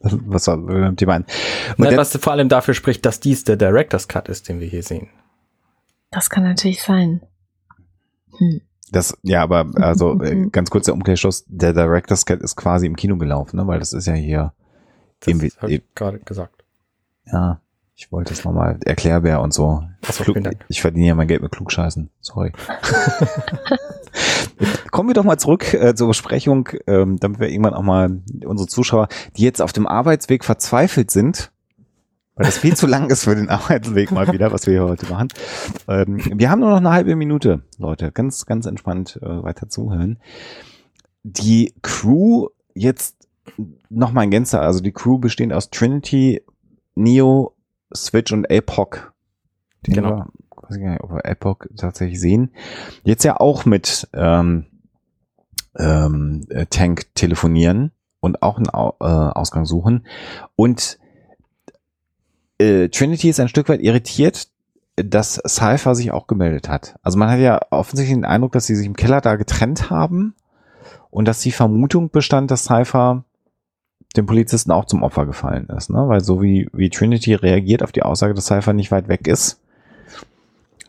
[0.00, 1.26] was soll mit dem Thema ein?
[1.76, 4.82] Und was vor allem dafür spricht, dass dies der Director's Cut ist, den wir hier
[4.82, 5.08] sehen.
[6.10, 7.22] Das kann natürlich sein.
[8.36, 8.60] Hm.
[8.92, 12.96] Das, ja, aber also äh, ganz kurz der Umkehrschluss, der Director's Cut ist quasi im
[12.96, 13.66] Kino gelaufen, ne?
[13.66, 14.52] weil das ist ja hier
[15.20, 16.64] das irgendwie, hab ich gerade gesagt.
[17.26, 17.60] Ja,
[17.94, 19.82] ich wollte es nochmal erklärbar und so.
[20.06, 20.64] Achso, Klug, Dank.
[20.68, 22.10] Ich verdiene ja mein Geld mit Klugscheißen.
[22.20, 22.52] Sorry.
[24.90, 28.68] Kommen wir doch mal zurück äh, zur Besprechung, ähm, damit wir irgendwann auch mal unsere
[28.68, 31.50] Zuschauer, die jetzt auf dem Arbeitsweg verzweifelt sind,
[32.38, 35.06] weil das viel zu lang ist für den Arbeitsweg mal wieder, was wir hier heute
[35.06, 35.28] machen.
[35.88, 38.12] Ähm, wir haben nur noch eine halbe Minute, Leute.
[38.12, 40.20] Ganz, ganz entspannt äh, weiter zuhören.
[41.24, 43.16] Die Crew jetzt
[43.88, 46.42] noch mal in Gänze, also die Crew besteht aus Trinity,
[46.94, 47.56] Neo,
[47.92, 48.98] Switch und Epoch.
[49.84, 50.10] Den genau.
[50.10, 50.26] Wir,
[50.62, 52.52] weiß ich gar nicht, ob wir Epoch tatsächlich sehen.
[53.02, 54.66] Jetzt ja auch mit ähm,
[55.76, 60.06] ähm, Tank telefonieren und auch einen Au äh, Ausgang suchen.
[60.54, 61.00] Und
[62.58, 64.48] äh, Trinity ist ein Stück weit irritiert,
[64.96, 66.96] dass Cypher sich auch gemeldet hat.
[67.02, 70.34] Also man hat ja offensichtlich den Eindruck, dass sie sich im Keller da getrennt haben
[71.10, 73.24] und dass die Vermutung bestand, dass Cypher
[74.16, 76.08] dem Polizisten auch zum Opfer gefallen ist, ne?
[76.08, 79.60] Weil so wie, wie Trinity reagiert auf die Aussage, dass Cypher nicht weit weg ist,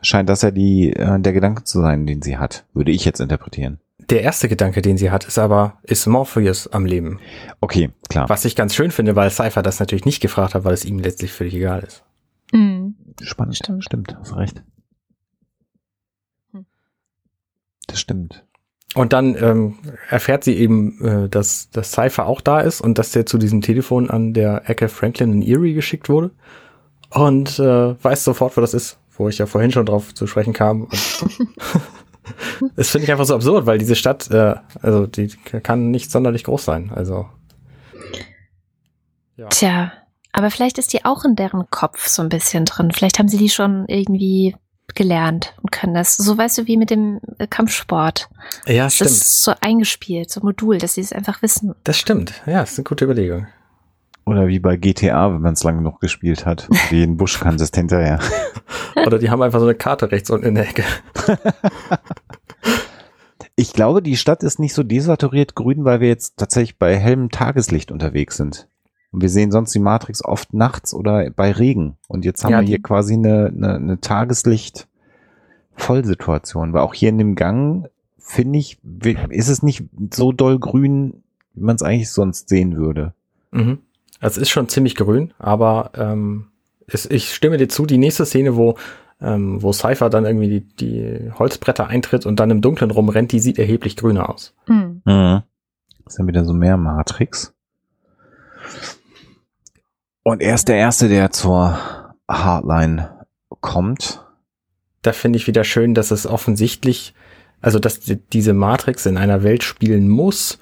[0.02, 3.20] scheint das ja die, äh, der Gedanke zu sein, den sie hat, würde ich jetzt
[3.20, 3.80] interpretieren.
[4.10, 7.20] Der erste Gedanke, den sie hat, ist aber, ist Morpheus am Leben?
[7.62, 8.28] Okay, klar.
[8.28, 10.97] Was ich ganz schön finde, weil Cypher das natürlich nicht gefragt hat, weil es ihm
[10.97, 12.03] letztlich völlig egal ist.
[12.51, 12.95] Mhm.
[13.22, 13.57] Spannend.
[13.57, 13.84] Stimmt.
[13.84, 14.64] stimmt, hast recht.
[16.53, 16.66] Hm.
[17.86, 18.45] Das stimmt.
[18.95, 19.78] Und dann ähm,
[20.10, 23.62] erfährt sie eben, äh, dass, dass Cypher auch da ist und dass der zu diesem
[23.62, 26.32] Telefon an der Ecke Franklin in Erie geschickt wurde.
[27.12, 30.53] Und äh, weiß sofort, wo das ist, wo ich ja vorhin schon drauf zu sprechen
[30.53, 30.88] kam.
[32.76, 35.28] das finde ich einfach so absurd, weil diese Stadt, äh, also die
[35.64, 36.92] kann nicht sonderlich groß sein.
[36.94, 37.28] Also.
[39.38, 39.48] Ja.
[39.48, 39.92] Tja,
[40.32, 42.92] aber vielleicht ist die auch in deren Kopf so ein bisschen drin.
[42.92, 44.56] Vielleicht haben sie die schon irgendwie
[44.96, 46.18] gelernt und können das.
[46.18, 48.30] So weißt du, wie mit dem äh, Kampfsport.
[48.66, 49.10] Ja, das stimmt.
[49.10, 51.76] Das ist so eingespielt, so Modul, dass sie es einfach wissen.
[51.84, 52.34] Das stimmt.
[52.46, 53.48] Ja, das ist eine gute Überlegung.
[54.30, 56.70] Oder wie bei GTA, wenn man es lange noch gespielt hat.
[56.90, 58.20] Wie ein Busch kann es hinterher.
[59.06, 60.84] Oder die haben einfach so eine Karte rechts unten in der Ecke.
[63.56, 67.30] Ich glaube, die Stadt ist nicht so desaturiert grün, weil wir jetzt tatsächlich bei hellem
[67.30, 68.70] Tageslicht unterwegs sind.
[69.12, 71.98] Und wir sehen sonst die Matrix oft nachts oder bei Regen.
[72.08, 76.72] Und jetzt haben ja, wir hier quasi eine, eine, eine Tageslicht-Vollsituation.
[76.72, 78.78] Weil auch hier in dem Gang, finde ich,
[79.28, 81.22] ist es nicht so doll grün,
[81.54, 83.14] wie man es eigentlich sonst sehen würde.
[83.52, 83.80] Mhm.
[84.20, 86.48] Es ist schon ziemlich grün, aber ähm,
[86.88, 88.76] es, ich stimme dir zu, die nächste Szene, wo,
[89.22, 93.40] ähm, wo Cypher dann irgendwie die, die Holzbretter eintritt und dann im Dunkeln rumrennt, die
[93.40, 94.54] sieht erheblich grüner aus.
[94.68, 95.02] Mhm.
[95.06, 95.44] Mhm.
[96.04, 97.54] Das ist dann wieder so mehr Matrix.
[100.24, 101.78] Und er ist der Erste, der zur
[102.30, 103.26] Hardline
[103.62, 104.26] kommt.
[105.02, 107.14] Da finde ich wieder schön, dass es offensichtlich,
[107.62, 110.60] also dass die, diese Matrix in einer Welt spielen muss,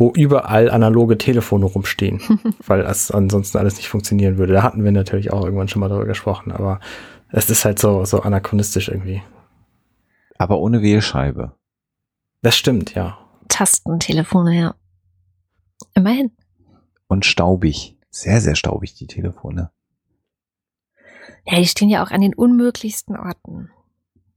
[0.00, 2.20] wo überall analoge Telefone rumstehen,
[2.66, 4.54] weil es ansonsten alles nicht funktionieren würde.
[4.54, 6.80] Da hatten wir natürlich auch irgendwann schon mal darüber gesprochen, aber
[7.28, 9.22] es ist halt so, so anachronistisch irgendwie.
[10.38, 11.54] Aber ohne Wählscheibe.
[12.40, 13.18] Das stimmt, ja.
[13.48, 14.74] Tastentelefone, ja.
[15.94, 16.30] Immerhin.
[17.06, 17.98] Und staubig.
[18.08, 19.70] Sehr, sehr staubig, die Telefone.
[21.46, 23.70] Ja, die stehen ja auch an den unmöglichsten Orten.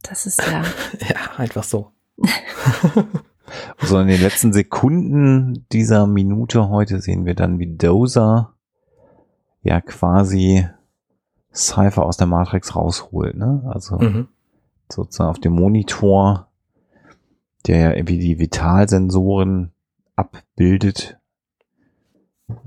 [0.04, 0.64] Das ist ja.
[1.10, 1.94] ja, einfach so.
[3.86, 8.54] so in den letzten Sekunden dieser Minute heute sehen wir dann, wie Dozer
[9.62, 10.68] ja quasi
[11.54, 13.64] Cypher aus der Matrix rausholt, ne?
[13.68, 14.28] Also mhm.
[14.90, 16.48] sozusagen auf dem Monitor,
[17.68, 19.72] der ja irgendwie die Vitalsensoren
[20.16, 21.20] abbildet,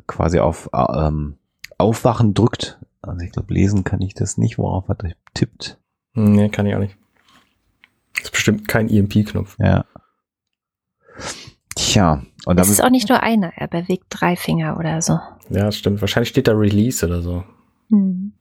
[0.07, 1.37] quasi auf ähm,
[1.79, 2.79] Aufwachen drückt.
[3.03, 4.97] Also ich glaube, lesen kann ich das nicht, worauf er
[5.35, 5.79] tippt.
[6.15, 6.97] Nee, kann ich auch nicht.
[8.15, 9.57] Das ist bestimmt kein EMP-Knopf.
[9.59, 9.85] Ja.
[11.77, 12.23] Tja.
[12.47, 15.19] Und das ist auch nicht nur einer, er bewegt drei Finger oder so.
[15.51, 16.01] Ja, stimmt.
[16.01, 17.45] Wahrscheinlich steht da Release oder so.
[17.91, 18.33] Hm.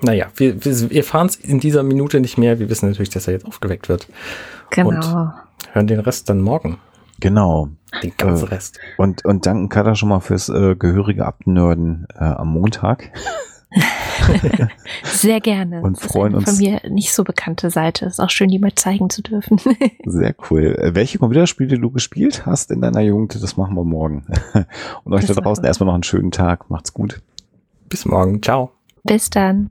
[0.00, 2.58] Naja, wir, wir, wir fahren es in dieser Minute nicht mehr.
[2.58, 4.08] Wir wissen natürlich, dass er jetzt aufgeweckt wird.
[4.70, 4.88] Genau.
[4.88, 5.32] Und
[5.72, 6.78] hören den Rest dann morgen.
[7.20, 7.70] Genau.
[8.02, 8.78] Den ganzen äh, Rest.
[8.96, 13.10] Und, und danken Kada schon mal fürs äh, gehörige Abnörden äh, am Montag.
[15.04, 15.82] Sehr gerne.
[15.82, 16.44] Und freuen uns.
[16.44, 18.06] Von mir nicht so bekannte Seite.
[18.06, 19.60] Ist auch schön, die mal zeigen zu dürfen.
[20.04, 20.76] Sehr cool.
[20.78, 24.26] Äh, welche Computerspiele du gespielt hast in deiner Jugend, das machen wir morgen.
[25.04, 26.70] Und euch das da draußen erstmal noch einen schönen Tag.
[26.70, 27.20] Macht's gut.
[27.88, 28.42] Bis morgen.
[28.42, 28.72] Ciao.
[29.04, 29.70] Bis dann.